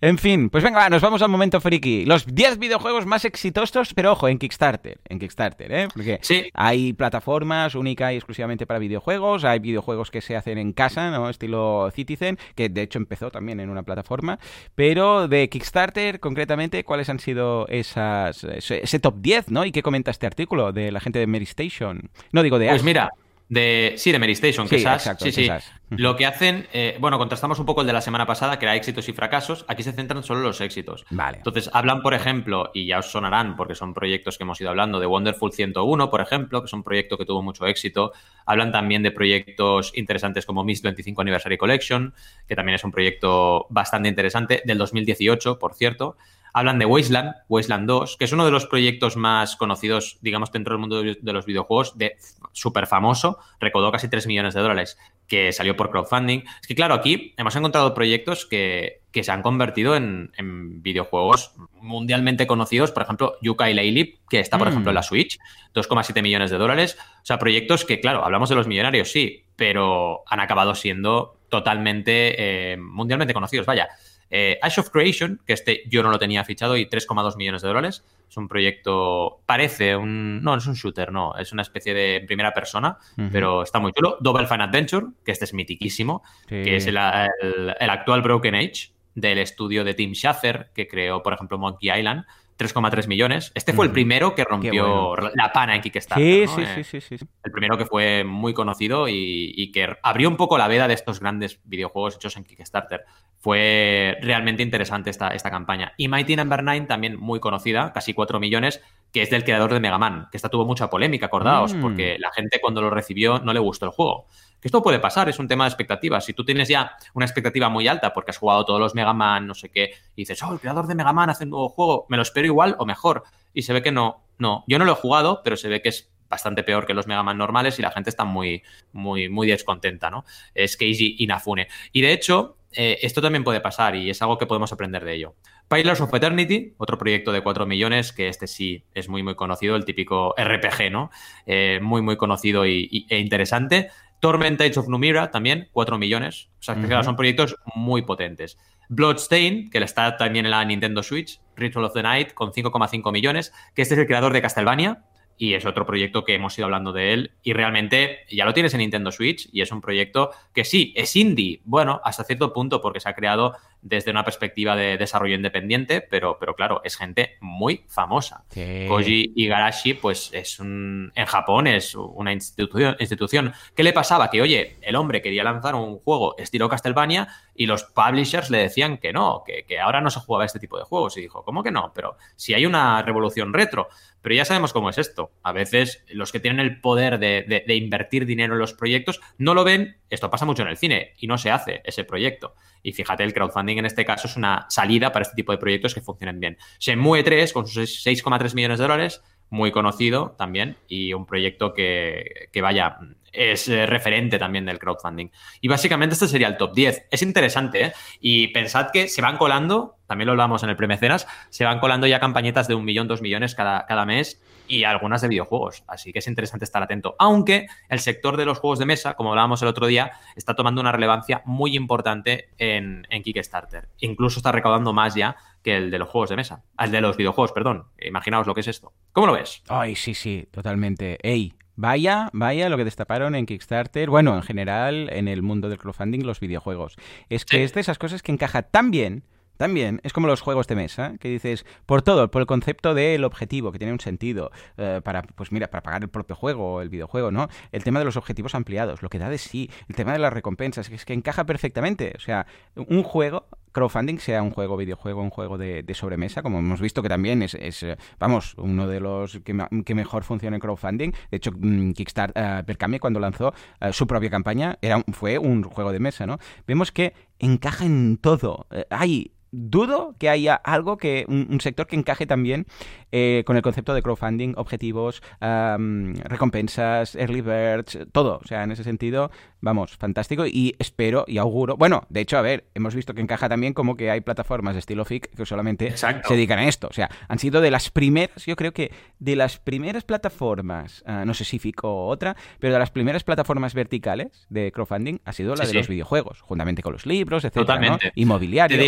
[0.00, 2.04] En fin, pues venga, nos vamos al momento friki.
[2.04, 4.98] Los 10 videojuegos más exitosos, pero ojo, en Kickstarter.
[5.08, 5.88] En Kickstarter, ¿eh?
[5.94, 6.50] Porque sí.
[6.52, 11.30] hay plataformas únicas y exclusivamente para videojuegos, hay videojuegos que se hacen en casa, ¿no?
[11.30, 14.40] Estilo Citizen, que de hecho empezó también en una plataforma.
[14.74, 19.64] Pero de Kickstarter, concretamente, ¿cuáles han sido esas ese, ese top 10, ¿no?
[19.64, 22.10] ¿Y qué comenta este artículo de la gente de Mary Station?
[22.32, 23.11] No digo de Pues mira,
[23.48, 25.02] de, sí, de Mary Station, que sí, SAS.
[25.02, 25.46] exacto, sí, sí.
[25.46, 25.70] SAS.
[25.90, 28.74] Lo que hacen, eh, bueno, contrastamos un poco el de la semana pasada, que era
[28.74, 29.64] éxitos y fracasos.
[29.68, 31.04] Aquí se centran solo en los éxitos.
[31.10, 31.38] Vale.
[31.38, 35.00] Entonces, hablan, por ejemplo, y ya os sonarán porque son proyectos que hemos ido hablando,
[35.00, 38.12] de Wonderful 101, por ejemplo, que es un proyecto que tuvo mucho éxito.
[38.46, 42.14] Hablan también de proyectos interesantes como Miss 25 Anniversary Collection,
[42.48, 46.16] que también es un proyecto bastante interesante, del 2018, por cierto.
[46.52, 50.74] Hablan de Wasteland, Wasteland 2, que es uno de los proyectos más conocidos, digamos, dentro
[50.74, 52.16] del mundo de los videojuegos, de
[52.52, 56.42] súper famoso, recaudó casi 3 millones de dólares, que salió por crowdfunding.
[56.60, 61.54] Es que, claro, aquí hemos encontrado proyectos que, que se han convertido en, en, videojuegos
[61.80, 64.70] mundialmente conocidos, por ejemplo, Yuka y Laylee, que está, por mm.
[64.70, 65.38] ejemplo, en la Switch,
[65.74, 66.98] 2,7 millones de dólares.
[67.22, 72.34] O sea, proyectos que, claro, hablamos de los millonarios, sí, pero han acabado siendo totalmente
[72.72, 73.66] eh, mundialmente conocidos.
[73.66, 73.88] Vaya,
[74.34, 77.68] eh, Ash of Creation, que este yo no lo tenía fichado y 3,2 millones de
[77.68, 78.02] dólares.
[78.26, 80.42] Es un proyecto, parece un...
[80.42, 83.28] No, no es un shooter, no, es una especie de primera persona, uh -huh.
[83.30, 84.16] pero está muy chulo.
[84.20, 86.62] Double Fine Adventure, que este es mitiquísimo, sí.
[86.62, 91.22] que es el, el, el, actual Broken Age del estudio de Tim Schafer, que creó,
[91.22, 92.24] por ejemplo, Monkey Island.
[92.62, 93.52] 3,3 millones.
[93.54, 95.30] Este fue el primero que rompió bueno.
[95.34, 96.24] la pana en Kickstarter.
[96.24, 96.56] Sí, ¿no?
[96.56, 100.28] sí, eh, sí, sí, sí, El primero que fue muy conocido y, y, que abrió
[100.28, 103.04] un poco la veda de estos grandes videojuegos hechos en Kickstarter.
[103.38, 105.92] Fue realmente interesante esta, esta campaña.
[105.96, 106.72] Y Mighty Number no.
[106.72, 110.36] 9 también muy conocida, casi 4 millones, que es del creador de Mega Man, que
[110.36, 111.80] esta tuvo mucha polémica, acordaos, mm.
[111.80, 114.26] porque la gente cuando lo recibió no le gustó el juego.
[114.62, 116.24] Que esto puede pasar, es un tema de expectativas.
[116.24, 119.44] Si tú tienes ya una expectativa muy alta porque has jugado todos los Mega Man,
[119.44, 122.06] no sé qué, y dices, oh, el creador de Mega Man hace un nuevo juego,
[122.08, 123.24] me lo espero igual o mejor.
[123.52, 124.62] Y se ve que no, no.
[124.68, 127.24] Yo no lo he jugado, pero se ve que es bastante peor que los Mega
[127.24, 130.24] Man normales y la gente está muy, muy, muy descontenta, ¿no?
[130.54, 131.66] Es Keiji Inafune.
[131.90, 135.14] Y de hecho, eh, esto también puede pasar y es algo que podemos aprender de
[135.14, 135.34] ello.
[135.68, 139.76] Pillars of Eternity, otro proyecto de 4 millones, que este sí es muy, muy conocido,
[139.76, 141.10] el típico RPG, ¿no?
[141.46, 143.90] Eh, muy, muy conocido y, e interesante.
[144.22, 146.48] Torment Age of Numira también, 4 millones.
[146.60, 148.56] O sea, que son proyectos muy potentes.
[148.88, 153.52] Bloodstain, que está también en la Nintendo Switch, Ritual of the Night, con 5,5 millones,
[153.74, 155.02] que este es el creador de Castlevania,
[155.36, 158.74] y es otro proyecto que hemos ido hablando de él y realmente ya lo tienes
[158.74, 162.80] en Nintendo Switch y es un proyecto que sí, es indie, bueno, hasta cierto punto
[162.80, 167.36] porque se ha creado desde una perspectiva de desarrollo independiente, pero, pero claro, es gente
[167.40, 168.44] muy famosa.
[168.88, 173.52] Koji Igarashi, pues es un, en Japón es una institución, institución.
[173.74, 174.30] ¿Qué le pasaba?
[174.30, 178.98] Que, oye, el hombre quería lanzar un juego estilo Castlevania y los publishers le decían
[178.98, 181.16] que no, que, que ahora no se jugaba este tipo de juegos.
[181.16, 181.92] Y dijo, ¿cómo que no?
[181.94, 183.88] Pero si hay una revolución retro.
[184.22, 185.32] Pero ya sabemos cómo es esto.
[185.42, 189.64] A veces los que tienen el poder de, invertir dinero en los proyectos no lo
[189.64, 189.96] ven.
[190.10, 192.54] Esto pasa mucho en el cine y no se hace ese proyecto.
[192.84, 195.94] Y fíjate, el crowdfunding en este caso es una salida para este tipo de proyectos
[195.94, 196.58] que funcionen bien.
[196.78, 202.48] Shenmue 3 con sus 6,3 millones de dólares, muy conocido también y un proyecto que,
[202.52, 202.98] que vaya,
[203.32, 205.28] es eh, referente también del crowdfunding.
[205.60, 207.08] Y básicamente este sería el top 10.
[207.10, 207.92] Es interesante, ¿eh?
[208.20, 212.06] Y pensad que se van colando, también lo hablamos en el premecenas, se van colando
[212.06, 215.84] ya campañetas de un millón, dos millones cada, cada mes y algunas de videojuegos.
[215.86, 217.14] Así que es interesante estar atento.
[217.18, 220.80] Aunque el sector de los juegos de mesa, como hablábamos el otro día, está tomando
[220.80, 223.88] una relevancia muy importante en, en Kickstarter.
[223.98, 226.62] Incluso está recaudando más ya que el de los juegos de mesa.
[226.78, 227.86] El de los videojuegos, perdón.
[228.00, 228.92] Imaginaos lo que es esto.
[229.12, 229.62] ¿Cómo lo ves?
[229.68, 231.18] Ay, sí, sí, totalmente.
[231.22, 235.78] Ey, Vaya, vaya lo que destaparon en Kickstarter, bueno, en general en el mundo del
[235.78, 236.96] crowdfunding, los videojuegos.
[237.30, 239.24] Es que es de esas cosas que encaja tan bien
[239.56, 243.24] también es como los juegos de mesa, que dices, por todo, por el concepto del
[243.24, 246.88] objetivo, que tiene un sentido, eh, para, pues mira, para pagar el propio juego, el
[246.88, 247.48] videojuego, ¿no?
[247.70, 250.32] El tema de los objetivos ampliados, lo que da de sí, el tema de las
[250.32, 252.12] recompensas, que es que encaja perfectamente.
[252.16, 256.80] O sea, un juego, crowdfunding, sea un juego, videojuego, un juego de, sobremesa, como hemos
[256.80, 261.12] visto que también es, eh, vamos, uno de los que, mejor funciona en crowdfunding.
[261.30, 263.52] De hecho, mm, Kickstarter, uh, cuando lanzó
[263.92, 266.38] su propia campaña, era, fue un juego de mesa, ¿no?
[266.66, 268.66] Vemos que encaja en todo.
[268.90, 272.66] hay dudo que haya algo que un, sector que encaje también
[273.12, 278.40] eh, con el concepto de crowdfunding, objetivos, recompensas, early birds, todo.
[278.42, 279.30] O sea, en ese sentido,
[279.60, 281.76] vamos, fantástico y espero y auguro.
[281.76, 284.80] Bueno, de hecho, a ver, hemos visto que encaja también como que hay plataformas de
[284.80, 286.88] estilo FIC que solamente se dedican a esto.
[286.88, 291.24] O sea, han sido de las primeras, yo creo que de las primeras plataformas, ah,
[291.24, 295.32] no sé si FIC o otra, pero de las primeras plataformas verticales de crowdfunding ha
[295.32, 298.12] sido la de los videojuegos, juntamente con los libros, etcétera, Totalmente.
[298.16, 298.82] Inmobiliario.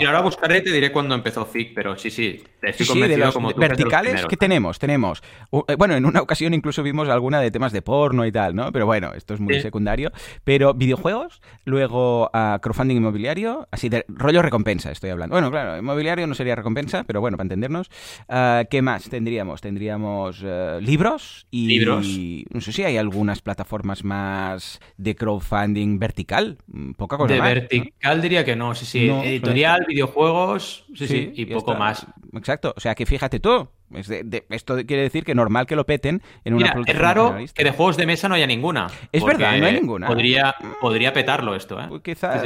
[0.00, 3.60] y ahora buscaré te diré cuándo empezó FIC, pero sí, sí, estoy convencido como tú
[3.60, 5.22] verticales que tenemos, tenemos.
[5.52, 8.72] Eh, bueno, en una ocasión incluso vimos alguna de temas de porno y tal, ¿no?
[8.72, 10.12] Pero bueno, esto es muy secundario.
[10.44, 15.34] Pero videojuegos, luego uh, crowdfunding inmobiliario, así de rollo recompensa estoy hablando.
[15.34, 17.90] Bueno, claro, inmobiliario no sería recompensa, pero bueno, para entendernos.
[18.28, 19.60] Ah, ¿Qué más tendríamos?
[19.60, 21.68] Tendríamos eh, libros y...
[21.68, 22.06] Libros.
[22.50, 26.58] no sé si hay algunas plataformas más de crowdfunding vertical.
[26.66, 29.08] Mm, poca cosa De vertical diría que no, sí, sí.
[29.08, 32.06] Editorial, videojuegos, sí, sí, y poco más.
[32.34, 32.74] Exacto.
[32.76, 36.74] O sea que fíjate tú, esto quiere decir que normal que lo peten en una
[36.74, 38.88] Mira, Es raro que de juegos de mesa no haya ninguna.
[39.12, 40.06] Es verdad, no hay ninguna.
[40.06, 41.86] Podría, podría petarlo esto, ¿eh?
[41.88, 42.42] Pues quizás.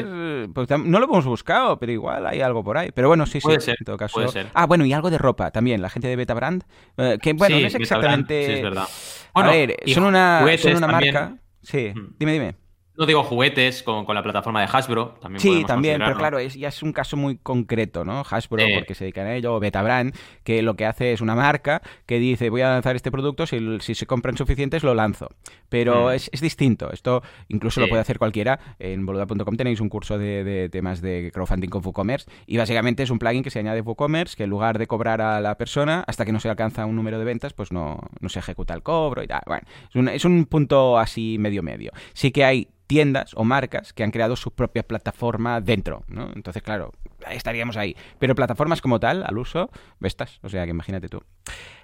[0.55, 2.91] Pues no lo hemos buscado, pero igual hay algo por ahí.
[2.95, 3.67] Pero bueno, sí, puede sí.
[3.67, 4.15] Ser, en todo caso.
[4.15, 4.47] Puede ser.
[4.55, 5.83] Ah, bueno, y algo de ropa también.
[5.83, 6.65] La gente de Betabrand.
[6.97, 8.47] Eh, que bueno, no es exactamente.
[8.47, 8.87] Sí, es verdad.
[9.35, 11.37] a ver, son una, son una marca.
[11.63, 12.17] Sí, mm.
[12.19, 12.62] dime, dime.
[12.95, 15.15] No digo juguetes con, la plataforma de Hasbro.
[15.21, 18.23] También sí, también, pero claro, es, ya es un caso muy concreto, ¿no?
[18.29, 21.81] Hasbro, porque se dedican a ello, o Betabrand, que lo que hace es una marca
[22.05, 25.29] que dice, voy a lanzar este producto, si, si se compran suficientes lo lanzo.
[25.71, 26.13] Pero mm.
[26.13, 28.61] es, distinto, esto incluso lo puede hacer cualquiera.
[28.79, 33.19] En boluda.com tenéis un curso de, temas de crowdfunding con WooCommerce y básicamente es un
[33.19, 36.33] plugin que se añade WooCommerce que en lugar de cobrar a la persona, hasta que
[36.33, 39.27] no se alcanza un número de ventas, pues no, no se ejecuta el cobro y
[39.27, 39.41] tal.
[39.47, 41.93] Bueno, es un, es un punto así medio-medio.
[42.13, 46.31] Sí que hay tiendas o marcas que han creado su propia plataforma dentro, ¿no?
[46.37, 46.93] Entonces, claro,
[47.31, 47.97] estaríamos ahí.
[48.19, 49.71] Pero plataformas como tal, al uso,
[50.03, 50.41] estas.
[50.43, 51.23] O sea, que imagínate tú.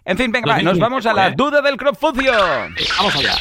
[0.05, 2.27] En fin, venga, nos vamos a la duda del crowdfunding.
[2.99, 3.37] vamos allá.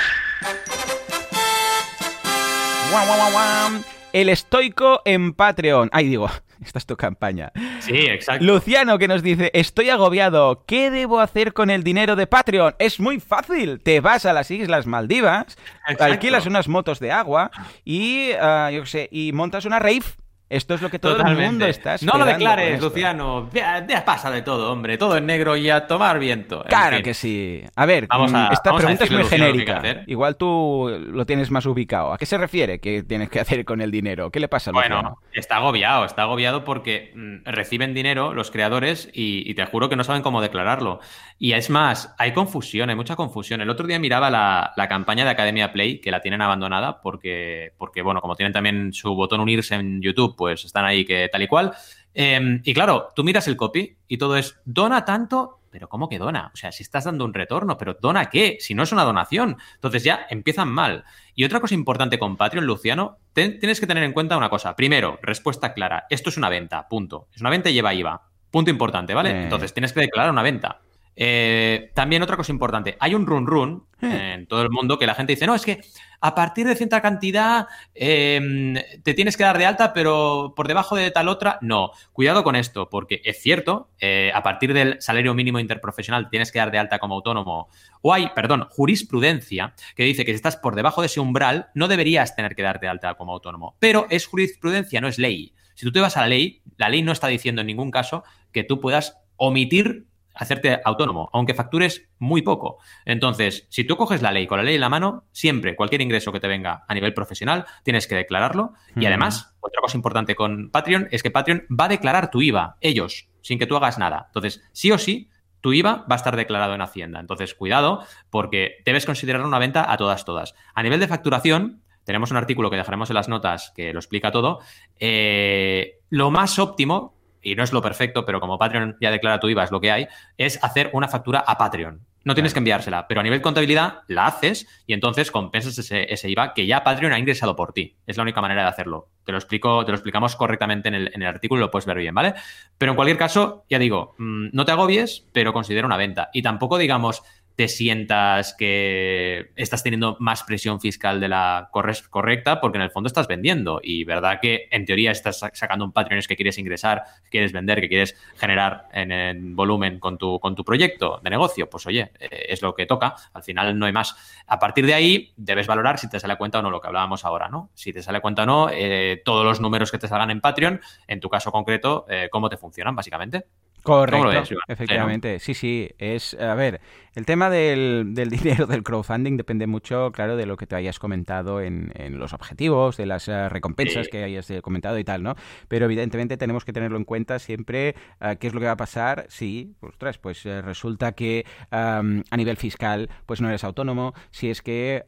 [4.13, 5.89] El estoico en Patreon.
[5.91, 6.29] Ay, digo,
[6.65, 7.51] esta es tu campaña.
[7.79, 8.45] Sí, exacto.
[8.45, 12.75] Luciano que nos dice, estoy agobiado, ¿qué debo hacer con el dinero de Patreon?
[12.79, 15.57] Es muy fácil, te vas a las Islas Maldivas,
[15.99, 17.51] alquilas unas motos de agua
[17.83, 20.03] y, ah, yo qué sé, y montas una rave
[20.49, 22.19] Esto es lo que todo el mundo está esperando.
[22.19, 23.49] No lo declares, Luciano.
[23.53, 24.97] Ya, pasa de todo, hombre.
[24.97, 26.63] Todo en negro y a tomar viento.
[26.67, 27.63] Claro que sí.
[27.75, 29.81] A ver, vamos a, esta pregunta es muy genérica.
[30.07, 32.13] Igual tú lo tienes más ubicado.
[32.13, 34.31] ¿A qué se refiere que tienes que hacer con el dinero?
[34.31, 34.95] ¿Qué le pasa a Luciano?
[34.95, 36.05] Bueno, está agobiado.
[36.05, 40.41] Está agobiado porque mm, reciben dinero los creadores y, te juro que no saben cómo
[40.41, 40.99] declararlo.
[41.39, 43.59] Y es más, hay confusión, hay mucha confusión.
[43.59, 47.73] El otro día miraba la, la campaña de Academia Play, que la tienen abandonada porque,
[47.77, 51.41] porque, bueno, como tienen también su botón unirse en YouTube, pues están ahí que tal
[51.41, 51.73] y cual.
[52.13, 56.17] Em, y claro, tú miras el copy y todo es, dona tanto, pero ¿cómo que
[56.17, 56.51] dona?
[56.53, 58.57] O sea, si estás dando un retorno, pero ¿dona qué?
[58.59, 59.57] Si no es una donación.
[59.75, 61.03] Entonces ya empiezan mal.
[61.35, 64.75] Y otra cosa importante con Patreon, Luciano, tienes que tener en cuenta una cosa.
[64.75, 66.05] Primero, respuesta clara.
[66.09, 67.27] Esto es una venta, punto.
[67.33, 68.23] Es una venta y lleva IVA.
[68.49, 69.43] Punto importante, ¿vale?
[69.43, 70.81] Entonces tienes que declarar una venta.
[71.19, 74.35] Eh, también otra cosa importante, hay un run run eh.
[74.35, 75.81] en todo el mundo que la gente dice, no, es que
[76.21, 80.95] a partir de cierta cantidad em, te tienes que dar de alta, pero por debajo
[80.95, 81.89] de tal otra, no.
[82.13, 86.59] Cuidado con esto, porque es cierto, eh, a partir del salario mínimo interprofesional tienes que
[86.59, 87.69] dar de alta como autónomo.
[88.03, 91.87] O hay, perdón, jurisprudencia que dice que si estás por debajo de ese umbral, no
[91.87, 93.75] deberías tener que darte de alta como autónomo.
[93.79, 95.55] Pero es jurisprudencia, no es ley.
[95.73, 98.23] Si tú te vas a la ley, la ley no está diciendo en ningún caso
[98.51, 100.05] que tú puedas omitir
[100.37, 102.79] hacerte autónomo, aunque factures muy poco.
[103.05, 106.31] Entonces, si tú coges la ley con la ley en la mano, siempre cualquier ingreso
[106.31, 108.73] que te venga a nivel profesional tienes que declararlo.
[108.95, 112.77] Y además, otra cosa importante con Patreon es que Patreon va a declarar tu IVA,
[112.81, 114.25] ellos, sin que tú hagas nada.
[114.27, 115.29] Entonces, sí o sí,
[115.61, 117.19] tu IVA va a estar declarado en Hacienda.
[117.19, 120.55] Entonces, cuidado, porque debes considerar una venta a todas, todas.
[120.73, 124.31] A nivel de facturación, tenemos un artículo que dejaremos en las notas que lo explica
[124.31, 124.59] todo.
[124.97, 127.16] Eh, lo más óptimo
[127.47, 129.91] y no es lo perfecto, pero como Patreon ya declara tu IVA, es lo que
[129.91, 130.07] hay,
[130.37, 132.01] es hacer una factura a Patreon.
[132.25, 136.53] No tienes que enviársela, pero a nivel contabilidad la haces y entonces compensas ese, IVA
[136.53, 137.95] que ya Patreon ha ingresado por ti.
[138.05, 139.07] Es la única manera de hacerlo.
[139.23, 141.99] Te lo explico, te lo explicamos correctamente en el, en el artículo, lo puedes ver
[141.99, 142.33] bien, ¿vale?
[142.77, 146.29] Pero en cualquier caso, ya digo, mm, no te agobies, pero considera una venta.
[146.33, 147.23] Y tampoco digamos,
[147.57, 153.07] te sientas que estás teniendo más presión fiscal de la correcta, porque en el fondo
[153.07, 153.81] estás vendiendo.
[153.81, 157.81] Y verdad que en teoría estás sacando un Patreon que quieres ingresar, que quieres vender,
[157.81, 161.67] que quieres generar en, volumen con tu, con tu proyecto de negocio.
[161.67, 163.15] Pues oye, eh, es lo que toca.
[163.33, 164.15] Al final no hay más.
[164.45, 167.25] A partir de ahí debes valorar si te sale cuenta o no lo que hablábamos
[167.25, 167.71] ahora, ¿no?
[167.73, 170.79] Si te sale cuenta o no, eh, todos los números que te salgan en Patreon,
[171.07, 173.45] en tu caso concreto, eh, cómo te funcionan, básicamente.
[173.83, 175.39] Correcto, efectivamente.
[175.39, 175.89] Sí, sí.
[175.97, 176.81] Es, a ver,
[177.17, 181.61] el tema del, dinero del crowdfunding depende mucho, claro, de lo que te hayas comentado
[181.61, 185.35] en, los objetivos, de las eh, recompensas que hayas eh, comentado y tal, ¿no?
[185.67, 188.77] Pero evidentemente tenemos que tenerlo en cuenta siempre eh, qué es lo que va a
[188.77, 192.03] pasar si, ostras, pues resulta que a
[192.37, 195.03] nivel fiscal pues no eres autónomo, si es que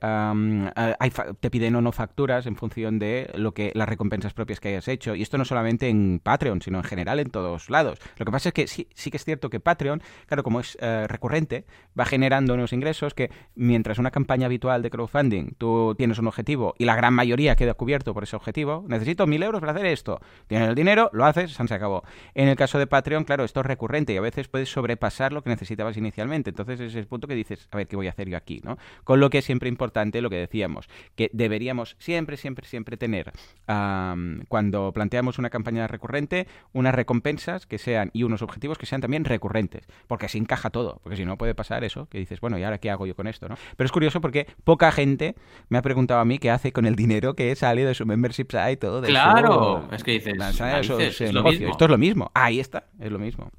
[1.39, 4.87] te piden o no facturas en función de lo que las recompensas propias que hayas
[4.87, 5.13] hecho.
[5.13, 7.99] Y esto no solamente en Patreon, sino en general en todos lados.
[8.17, 10.77] Lo que pasa es que sí, sí que es cierto que Patreon, claro, como es
[10.81, 11.65] eh, recurrente,
[11.99, 16.75] va generando unos ingresos que mientras una campaña habitual de crowdfunding tú tienes un objetivo
[16.77, 20.19] y la gran mayoría queda cubierto por ese objetivo, necesito mil euros para hacer esto.
[20.47, 22.03] Tienes el dinero, lo haces, se acabó.
[22.33, 25.43] En el caso de Patreon, claro, esto es recurrente y a veces puedes sobrepasar lo
[25.43, 26.49] que necesitabas inicialmente.
[26.49, 28.61] Entonces es el punto que dices, a ver, ¿qué voy a hacer yo aquí?
[28.63, 28.77] ¿no?
[29.03, 33.31] Con lo que es siempre importante lo que decíamos, que deberíamos siempre, siempre, siempre tener,
[33.65, 39.25] cuando planteamos una campaña recurrente, unas recompensas que sean y unos objetivos que sean también
[39.25, 42.63] recurrentes, porque así encaja todo, porque si no puede pasar eso, que dices, bueno, ¿y
[42.63, 43.49] ahora qué hago yo con esto?
[43.49, 43.55] ¿no?
[43.75, 45.35] Pero es curioso porque poca gente
[45.69, 48.47] me ha preguntado a mí qué hace con el dinero que sale de su membership
[48.51, 49.01] site, todo.
[49.01, 52.31] De claro, es que dices, esto es lo mismo.
[52.33, 53.51] Ahí está, es lo mismo.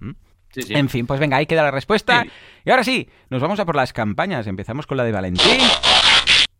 [0.55, 2.24] En fin, pues venga, ahí queda la respuesta.
[2.64, 4.46] Y ahora sí, nos vamos a por las campañas.
[4.46, 5.59] Empezamos con la de Valentín.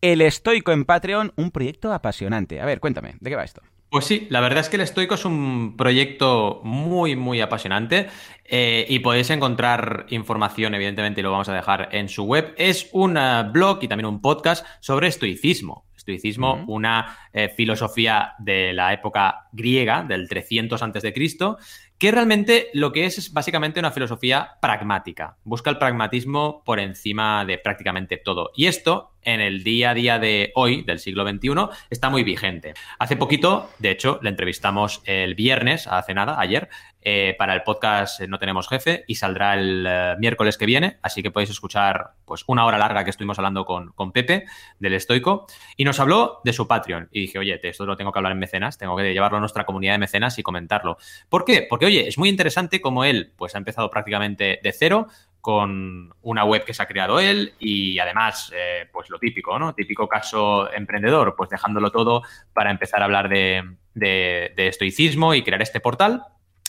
[0.01, 2.61] El estoico en Patreon, un proyecto apasionante.
[2.61, 3.62] A ver, cuéntame, ¿de qué va esto?
[3.90, 8.07] Pues sí, la verdad es que el Estoico es un proyecto muy, muy apasionante
[8.44, 12.55] eh, y podéis encontrar información, evidentemente, y lo vamos a dejar en su web.
[12.57, 15.87] Es un eh, blog y también un podcast sobre estoicismo.
[15.96, 21.12] Estoicismo, una eh, filosofía de la época griega, del 300 a.C.,
[22.00, 25.36] que realmente lo que es es básicamente una filosofía pragmática.
[25.44, 28.52] Busca el pragmatismo por encima de prácticamente todo.
[28.56, 32.72] Y esto, en el día a día de hoy, del siglo XXI, está muy vigente.
[32.98, 36.70] Hace poquito, de hecho, le entrevistamos el viernes, hace nada, ayer,
[37.02, 41.22] eh, para el podcast No Tenemos Jefe y saldrá el eh, miércoles que viene, así
[41.22, 44.44] que podéis escuchar pues una hora larga que estuvimos hablando con, con, Pepe
[44.78, 45.46] del Estoico
[45.78, 48.38] y nos habló de su Patreon y dije, oye, esto lo tengo que hablar en
[48.38, 50.98] mecenas, tengo que llevarlo a nuestra comunidad de mecenas y comentarlo.
[51.30, 51.66] ¿Por qué?
[51.68, 55.06] Porque, oye, es muy interesante como él pues ha empezado prácticamente de cero,
[55.40, 59.74] con una web que se ha creado él y además, eh, pues lo típico, ¿no?
[59.74, 65.80] Típico caso emprendedor, pues dejándolo todo para empezar a hablar de estoicismo y crear este
[65.80, 66.24] portal.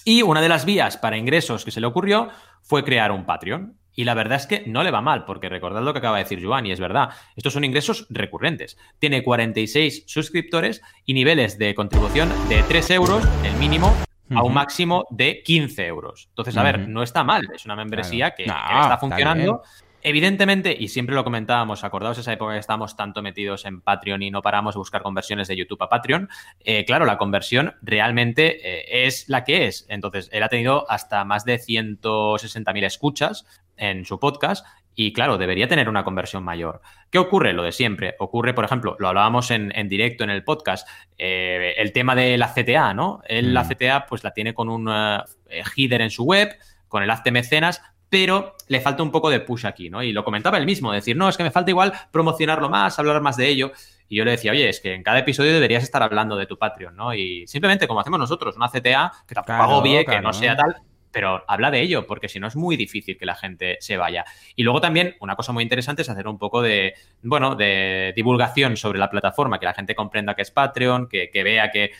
[0.06, 2.30] Y una de las vías para ingresos que se le ocurrió
[2.62, 3.78] fue crear un Patreon.
[3.94, 6.24] Y la verdad es que no le va mal, porque recordad lo que acaba de
[6.24, 8.78] decir Joan, y es verdad, estos son ingresos recurrentes.
[9.00, 13.94] Tiene 46 suscriptores y niveles de contribución de 3 euros, el mínimo,
[14.34, 16.28] a un máximo de 15 euros.
[16.30, 19.62] Entonces, a ver, no está mal, es una membresía que, está funcionando.
[20.04, 24.32] Evidentemente, y siempre lo comentábamos, acordaos esa época que estábamos tanto metidos en Patreon y
[24.32, 26.30] no paramos de buscar conversiones de YouTube a Patreon.
[26.60, 29.86] Eh, claro, la conversión realmente eh, es la que es.
[29.90, 33.46] Entonces, él ha tenido hasta más de 160.000 escuchas
[33.78, 36.82] en su podcast y claro, debería tener una conversión mayor.
[37.10, 37.54] ¿Qué ocurre?
[37.54, 38.16] Lo de siempre.
[38.20, 40.88] Ocurre, por ejemplo, lo hablábamos en, directo en el podcast,
[41.18, 43.22] eh, el tema de la CTA, ¿no?
[43.28, 43.70] Él la mm.
[43.70, 46.50] CTA pues la tiene con un header en su web,
[46.88, 47.82] con el haz de mecenas,
[48.12, 50.04] pero le falta un poco de push aquí, ¿no?
[50.04, 53.22] Y lo comentaba él mismo, decir, no, es que me falta igual promocionarlo más, hablar
[53.22, 53.72] más de ello.
[54.10, 56.58] Y yo le decía, oye, es que en cada episodio deberías estar hablando de tu
[56.58, 57.14] Patreon, ¿no?
[57.14, 60.76] Y simplemente como hacemos nosotros, una CTA, que tampoco hago bien, que no sea tal,
[61.10, 64.26] pero habla de ello, porque si no es muy difícil que la gente se vaya.
[64.58, 68.76] Y luego también, una cosa muy interesante es hacer un poco de, bueno, de divulgación
[68.76, 71.92] sobre la plataforma, que la gente comprenda que es Patreon, que, vea que,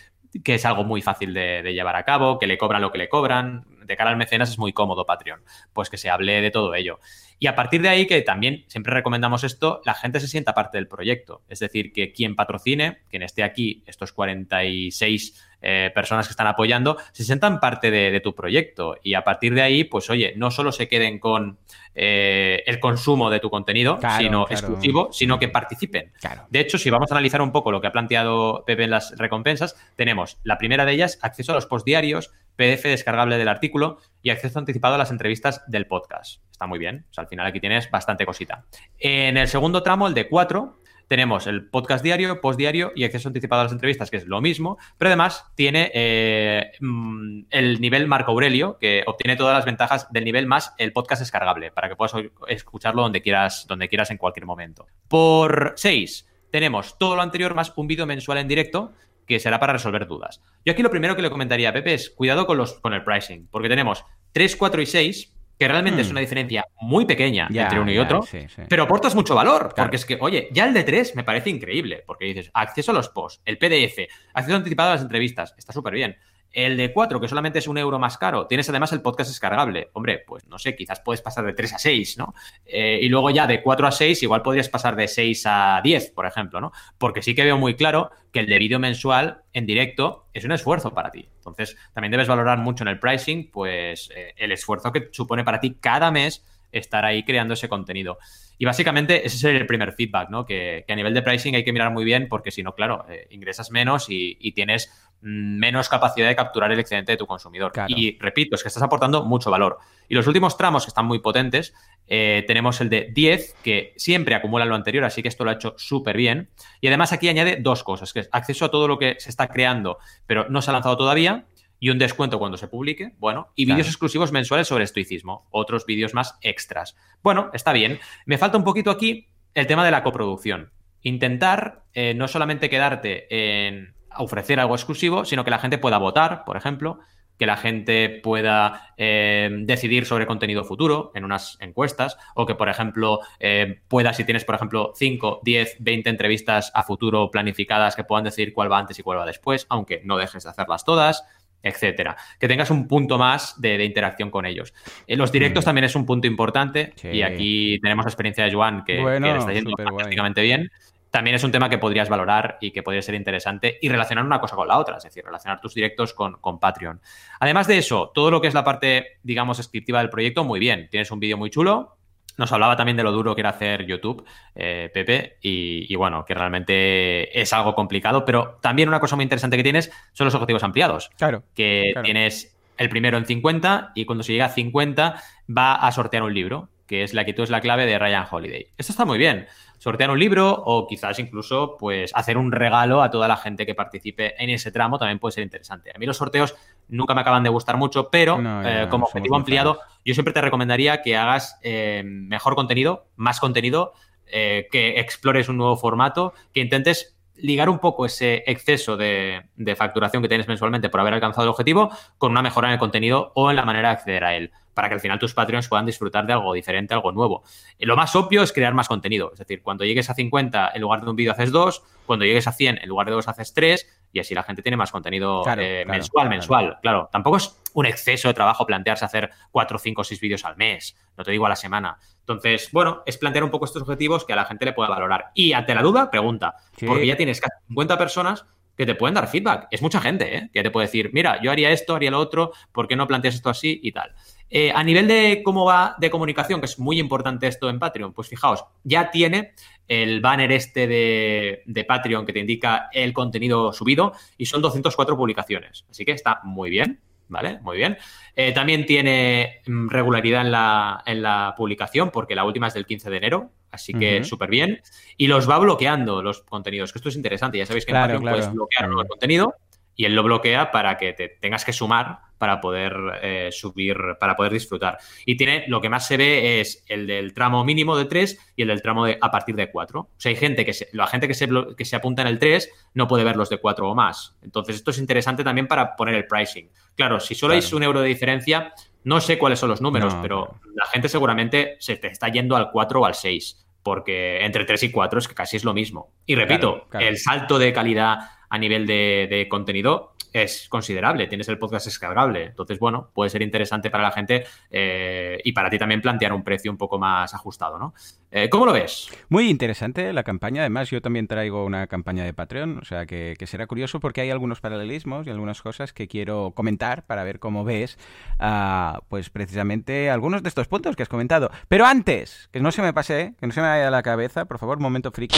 [0.44, 3.08] es algo muy fácil de, de, llevar a cabo, que le cobran lo que le
[3.08, 5.42] cobran, de cara al mecenas es muy cómodo Patreon,
[5.74, 7.00] pues que se hable de todo ello.
[7.44, 10.78] Y a partir de ahí, que también siempre recomendamos esto, la gente se sienta parte
[10.78, 11.42] del proyecto.
[11.50, 16.98] Es decir, que quien patrocine, quien esté aquí, estos 46 eh, personas que están apoyando,
[17.12, 18.96] se sientan parte de, tu proyecto.
[19.02, 21.58] Y a partir de ahí, pues oye, no solo se queden con
[21.96, 26.14] eh, el consumo de tu contenido, sino exclusivo, sino que participen.
[26.50, 29.18] De hecho, si vamos a analizar un poco lo que ha planteado Pepe en las
[29.18, 34.30] recompensas, tenemos la primera de ellas, acceso a los postdiarios, PDF descargable del artículo y
[34.30, 36.42] acceso anticipado a las entrevistas del podcast.
[36.52, 37.06] Está muy bien.
[37.18, 38.66] Al final aquí tienes bastante cosita.
[39.00, 40.82] En el segundo tramo, el de cuatro,
[41.12, 44.40] tenemos el podcast diario, post diario y acceso anticipado a las entrevistas, que es lo
[44.40, 50.08] mismo, pero además tiene eh, mm, el nivel Marco Aurelio, que obtiene todas las ventajas
[50.14, 52.14] del nivel más el podcast descargable, para que puedas
[52.48, 54.88] escucharlo donde quieras, donde quieras en cualquier momento.
[55.10, 58.94] Por 6, tenemos todo lo anterior más un vídeo mensual en directo,
[59.32, 60.42] que será para resolver dudas.
[60.66, 63.04] Yo aquí lo primero que le comentaría a Pepe es cuidado con, los, con el
[63.04, 64.04] pricing, porque tenemos
[64.34, 66.12] 3, 4 y 6 que realmente es hmm.
[66.12, 68.26] una diferencia muy pequeña entre uno y otro,
[68.68, 72.04] pero aportas mucho valor, porque es que, oye, ya el de 3 me parece increíble,
[72.08, 75.94] porque dices, acceso a los posts, el PDF, acceso anticipado a las entrevistas, está súper
[75.94, 76.18] bien.
[76.52, 79.90] El de 4, que solamente es un euro más caro, tienes además el podcast descargable.
[79.94, 82.34] Hombre, pues no sé, quizás puedes pasar de 3 a 6, ¿no?
[82.66, 86.12] Eh, y luego ya de 4 a 6, igual podrías pasar de 6 a 10,
[86.12, 86.72] por ejemplo, ¿no?
[86.98, 90.52] Porque sí que veo muy claro que el de vídeo mensual en directo es un
[90.52, 91.30] esfuerzo para ti.
[91.38, 95.60] Entonces, también debes valorar mucho en el pricing, pues eh, el esfuerzo que supone para
[95.60, 98.18] ti cada mes estar ahí creando ese contenido.
[98.62, 100.46] Y básicamente ese es el primer feedback, ¿no?
[100.46, 103.26] Que, a nivel de pricing hay que mirar muy bien porque si no, claro, eh,
[103.32, 107.72] ingresas menos y, tienes menos capacidad de capturar el excedente de tu consumidor.
[107.88, 109.80] Y repito, es que estás aportando mucho valor.
[110.08, 111.74] Y los últimos tramos que están muy potentes,
[112.06, 115.54] eh, tenemos el de 10, que siempre acumula lo anterior, así que esto lo ha
[115.56, 116.52] hecho súper bien.
[116.82, 119.48] Y además aquí añade dos cosas, que es acceso a todo lo que se está
[119.48, 119.98] creando,
[120.28, 121.48] pero no se ha lanzado todavía,
[121.82, 126.14] y un descuento cuando se publique, bueno, y vídeos exclusivos mensuales sobre estoicismo, otros vídeos
[126.14, 126.96] más extras.
[127.24, 128.00] Bueno, está bien.
[128.28, 130.72] Me falta un poquito aquí el tema de la coproducción.
[131.02, 133.26] Intentar eh, no solamente quedarte
[133.66, 137.00] en ofrecer algo exclusivo, sino que la gente pueda votar, por ejemplo,
[137.40, 142.70] que la gente pueda eh, decidir sobre contenido futuro en unas encuestas, o que, por
[142.70, 148.04] ejemplo, eh, pueda, si tienes, por ejemplo, 5, 10, 20 entrevistas a futuro planificadas, que
[148.04, 151.24] puedan decidir cuál va antes y cuál va después, aunque no dejes de hacerlas todas
[151.64, 152.16] etcétera.
[152.40, 154.74] Que tengas un punto más de, interacción con ellos.
[155.08, 155.66] En los directos mm.
[155.66, 159.72] también es un punto importante y aquí tenemos la experiencia de Joan que, está yendo
[159.72, 160.70] prácticamente bien.
[161.10, 164.40] También es un tema que podrías valorar y que podría ser interesante y relacionar una
[164.40, 167.02] cosa con la otra, es decir, relacionar tus directos con, con Patreon.
[167.42, 170.88] Además de eso, todo lo que es la parte, digamos, descriptiva del proyecto, muy bien.
[170.90, 171.98] Tienes un vídeo muy chulo,
[172.42, 174.26] nos hablaba también de lo duro que era hacer YouTube,
[174.56, 179.56] eh, Pepe, y, bueno, que realmente es algo complicado, pero también una cosa muy interesante
[179.56, 181.10] que tienes son los objetivos ampliados.
[181.18, 181.44] Claro.
[181.56, 185.22] Que tienes el primero en 50 y cuando se llega a 50
[185.56, 188.68] va a sortear un libro, que es La quietud es la clave de Ryan Holiday.
[188.78, 189.48] Esto está muy bien
[189.82, 193.74] sortear un libro o quizás incluso pues hacer un regalo a toda la gente que
[193.74, 195.92] participe en ese tramo también puede ser interesante.
[195.96, 196.56] A mí los sorteos
[196.88, 201.02] nunca me acaban de gustar mucho, pero eh, como objetivo ampliado yo siempre te recomendaría
[201.02, 203.94] que hagas eh, mejor contenido, más contenido,
[204.28, 209.44] eh, que explores un nuevo formato, que intentes ligar un poco ese exceso de,
[209.76, 213.32] facturación que tienes mensualmente por haber alcanzado el objetivo con una mejora en el contenido
[213.36, 215.86] o en la manera de acceder a él, para que al final tus Patreons puedan
[215.86, 217.44] disfrutar de algo diferente, algo nuevo.
[217.78, 220.82] Y lo más obvio es crear más contenido, es decir, cuando llegues a 50 en
[220.82, 223.54] lugar de un vídeo haces dos, cuando llegues a 100 en lugar de dos haces
[223.54, 226.78] tres y así la gente tiene más contenido eh, mensual, mensual.
[226.82, 230.96] Claro, tampoco es un exceso de trabajo plantearse hacer 4, 5, 6 vídeos al mes,
[231.18, 231.98] no te digo a la semana.
[232.20, 235.32] Entonces, bueno, es plantear un poco estos objetivos que a la gente le pueda valorar.
[235.34, 236.56] Y ante la duda, pregunta,
[236.86, 238.46] porque ya tienes casi 50 personas
[238.76, 239.68] que te pueden dar feedback.
[239.70, 240.50] Es mucha gente, ¿eh?
[240.54, 243.36] Que te puede decir, mira, yo haría esto, haría lo otro, ¿por qué no planteas
[243.36, 244.14] esto así y tal?
[244.50, 248.14] Eh, a nivel de cómo va de comunicación, que es muy importante esto en Patreon,
[248.14, 249.54] pues fijaos, ya tiene
[249.92, 255.18] el banner este de, de, Patreon que te indica el contenido subido y son 204
[255.18, 255.86] publicaciones.
[255.90, 257.02] Así que está muy bien.
[257.28, 257.60] ¿vale?
[257.62, 257.98] Muy bien.
[258.36, 262.86] Eh, también tiene mm, regularidad en la, en la, publicación, porque la última es del
[262.86, 264.82] 15 de enero, así que súper bien.
[265.18, 267.58] Y los va bloqueando los contenidos, que esto es interesante.
[267.58, 269.56] Ya sabéis que en Patreon puedes bloquear el contenido
[269.96, 274.36] y él lo bloquea para que te tengas que sumar para poder eh, subir, para
[274.36, 274.98] poder disfrutar.
[275.28, 278.64] Y tiene, lo que más se ve es el del tramo mínimo de 3 y
[278.64, 280.00] el del tramo de, a partir de 4.
[280.00, 282.40] O sea, hay gente que se, la gente que se, que se apunta en el
[282.40, 284.36] 3 no puede ver los de 4 o más.
[284.42, 286.68] Entonces, esto es interesante también para poner el pricing.
[286.96, 288.74] Claro, si solo hay un euro de diferencia,
[289.04, 292.72] no sé cuáles son los números, pero la gente seguramente se te está yendo al
[292.72, 296.12] 4 o al 6 porque entre 3 y 4 es que casi es lo mismo.
[296.26, 298.18] Y repito, el salto de calidad
[298.52, 302.46] a nivel de, contenido es considerable, tienes el podcast descargable.
[302.46, 306.44] Entonces, bueno, puede ser interesante para la gente eh, y para ti también plantear un
[306.44, 307.94] precio un poco más ajustado, ¿no?
[308.32, 309.10] Eh, ¿Cómo lo ves?
[309.30, 310.62] Muy interesante la campaña.
[310.62, 314.30] Además, yo también traigo una campaña de Patreon, o sea que, será curioso porque hay
[314.30, 317.98] algunos paralelismos y algunas cosas que quiero comentar para ver cómo ves,
[318.40, 321.52] ah, pues precisamente algunos de estos puntos que has comentado.
[321.68, 324.46] Pero antes, que no se me pase, que no se me vaya a la cabeza,
[324.46, 325.38] por favor, momento friki.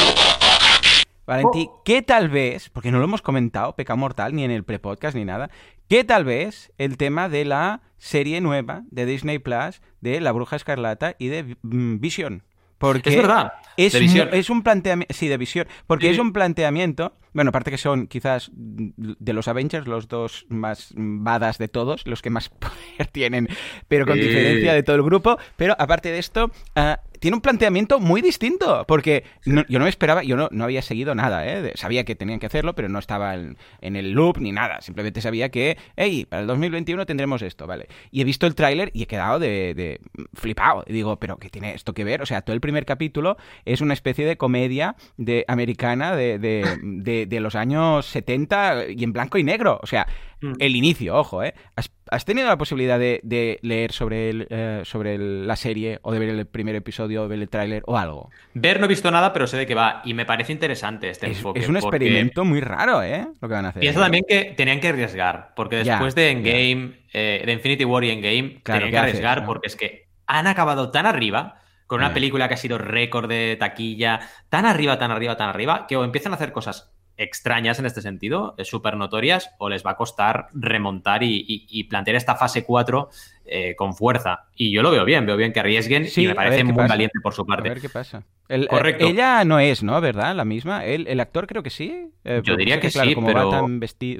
[1.25, 1.81] Valentí, oh.
[1.85, 5.25] ¿qué tal vez, porque no lo hemos comentado, Peca Mortal, ni en el pre-podcast ni
[5.25, 5.49] nada,
[5.87, 10.55] ¿qué tal vez el tema de la serie nueva de Disney Plus de La Bruja
[10.55, 12.43] Escarlata y de mm, Vision?
[12.83, 13.53] Porque es verdad.
[13.77, 15.13] Es, un planteamiento.
[15.13, 15.67] Sí, de visión.
[15.87, 17.15] Porque es un planteamiento.
[17.31, 22.21] Bueno, aparte que son quizás de los Avengers los dos más badas de todos, los
[22.21, 23.47] que más poder tienen,
[23.87, 25.37] pero con diferencia de todo el grupo.
[25.55, 30.23] Pero aparte de esto, uh, tiene un planteamiento muy distinto, porque yo no me esperaba,
[30.23, 31.71] yo no, no había seguido nada, ¿eh?
[31.75, 35.47] sabía que tenían que hacerlo, pero no estaba en, el loop ni nada, simplemente sabía
[35.47, 37.87] que, hey, para el 2021 tendremos esto, ¿vale?
[38.11, 40.01] Y he visto el tráiler y he quedado de, de
[40.33, 42.21] flipado, y digo, pero ¿qué tiene esto que ver?
[42.21, 47.25] O sea, todo el primer capítulo es una especie de comedia de americana de, de,
[47.25, 50.07] de los años 70 y en blanco y negro, o sea,
[50.43, 50.53] Mm.
[50.59, 51.53] el inicio, ojo, ¿eh?
[51.77, 51.89] ¿Has,
[52.23, 56.45] tenido la posibilidad de, leer sobre, el, eh, sobre la serie o de ver el
[56.45, 58.29] primer episodio o ver el tráiler o algo?
[58.53, 61.27] Ver no he visto nada, pero sé de qué va y me parece interesante este
[61.27, 61.59] enfoque.
[61.59, 63.27] Es un experimento muy raro, ¿eh?
[63.41, 63.81] Lo que van a hacer.
[63.81, 68.11] Pienso también que tenían que arriesgar, porque después de Endgame, eh, de Infinity War y
[68.11, 72.55] Endgame, tenían que arriesgar porque es que han acabado tan arriba con una película que
[72.55, 76.35] ha sido récord de taquilla, tan arriba, tan arriba, tan arriba, que o empiezan a
[76.35, 81.83] hacer cosas extrañas en este sentido, súper notorias, o les va a costar remontar y,
[81.89, 83.09] plantear esta fase 4
[83.45, 84.45] eh, con fuerza.
[84.55, 87.33] Y yo lo veo bien, veo bien que arriesguen y me parece muy valiente por
[87.33, 87.69] su parte.
[87.69, 88.23] A ver qué pasa.
[88.49, 89.05] Eh, Correcto.
[89.05, 89.99] ella no es, ¿no?
[90.01, 90.35] ¿Verdad?
[90.35, 90.85] La misma.
[90.85, 92.09] ¿El, actor creo que sí?
[92.23, 93.67] Eh, yo diría que, sí, pero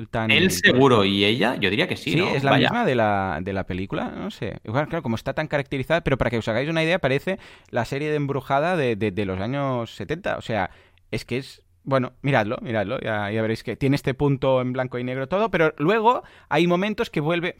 [0.10, 3.39] tan él seguro y ella, yo diría que sí, Sí, es la misma de la,
[3.41, 4.60] de la película, no sé.
[4.64, 7.39] Igual, claro, como está tan caracterizada, pero para que os hagáis una idea, parece
[7.70, 10.38] la serie de Embrujada de, de los años 70.
[10.38, 10.70] O sea,
[11.12, 15.03] es que es bueno, miradlo, miradlo, ya, veréis que tiene este punto en blanco y
[15.03, 17.55] negro todo, pero luego hay momentos que vuelve...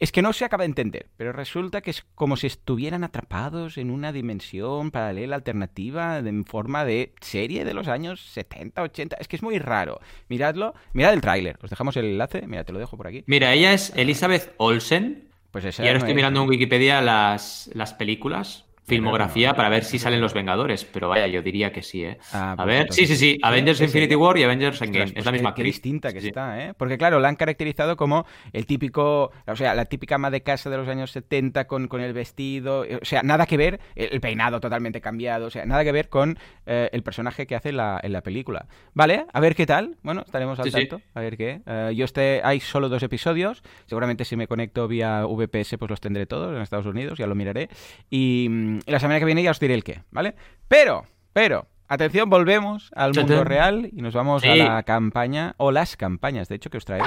[0.00, 3.78] Es que no se acaba de entender, pero resulta que es como si estuvieran atrapados
[3.78, 9.16] en una dimensión paralela alternativa en forma de serie de los años 70, 80.
[9.18, 9.98] Es que es muy raro.
[10.28, 11.58] Miradlo, mirad el tráiler.
[11.62, 12.46] Os dejamos el enlace.
[12.46, 13.24] Mira, te lo dejo por aquí.
[13.26, 15.30] Mira, ella es Elizabeth Olsen.
[15.50, 19.98] Pues esa y ahora estoy mirando en Wikipedia las, las películas filmografía para ver si
[19.98, 22.18] salen los Vengadores, pero vaya, yo diría que sí, ¿eh?
[22.32, 25.22] Ah, a pues ver, sí, sí, sí, Avengers Infinity War y Avengers Endgame, es la
[25.22, 26.74] pues misma qué, distinta que está, ¿eh?
[26.76, 30.70] Porque claro, la han caracterizado como el típico, o sea, la típica ama de casa
[30.70, 34.60] de los años 70 con, con el vestido, o sea, nada que ver, el peinado
[34.60, 38.12] totalmente cambiado, o sea, nada que ver con eh, el personaje que hace la, en
[38.12, 38.66] la película.
[38.94, 41.60] Vale, a ver qué tal, bueno, estaremos al tanto, a ver qué.
[41.66, 46.00] Eh, yo este, hay solo dos episodios, seguramente si me conecto vía VPS pues los
[46.00, 47.68] tendré todos en Estados Unidos, ya lo miraré,
[48.10, 50.34] y mm, la semana que viene ya os diré el qué, ¿vale?
[50.68, 55.96] Pero, pero, atención, volvemos al mundo real y nos vamos a la campaña, o las
[55.96, 57.06] campañas, de hecho, que os traigo.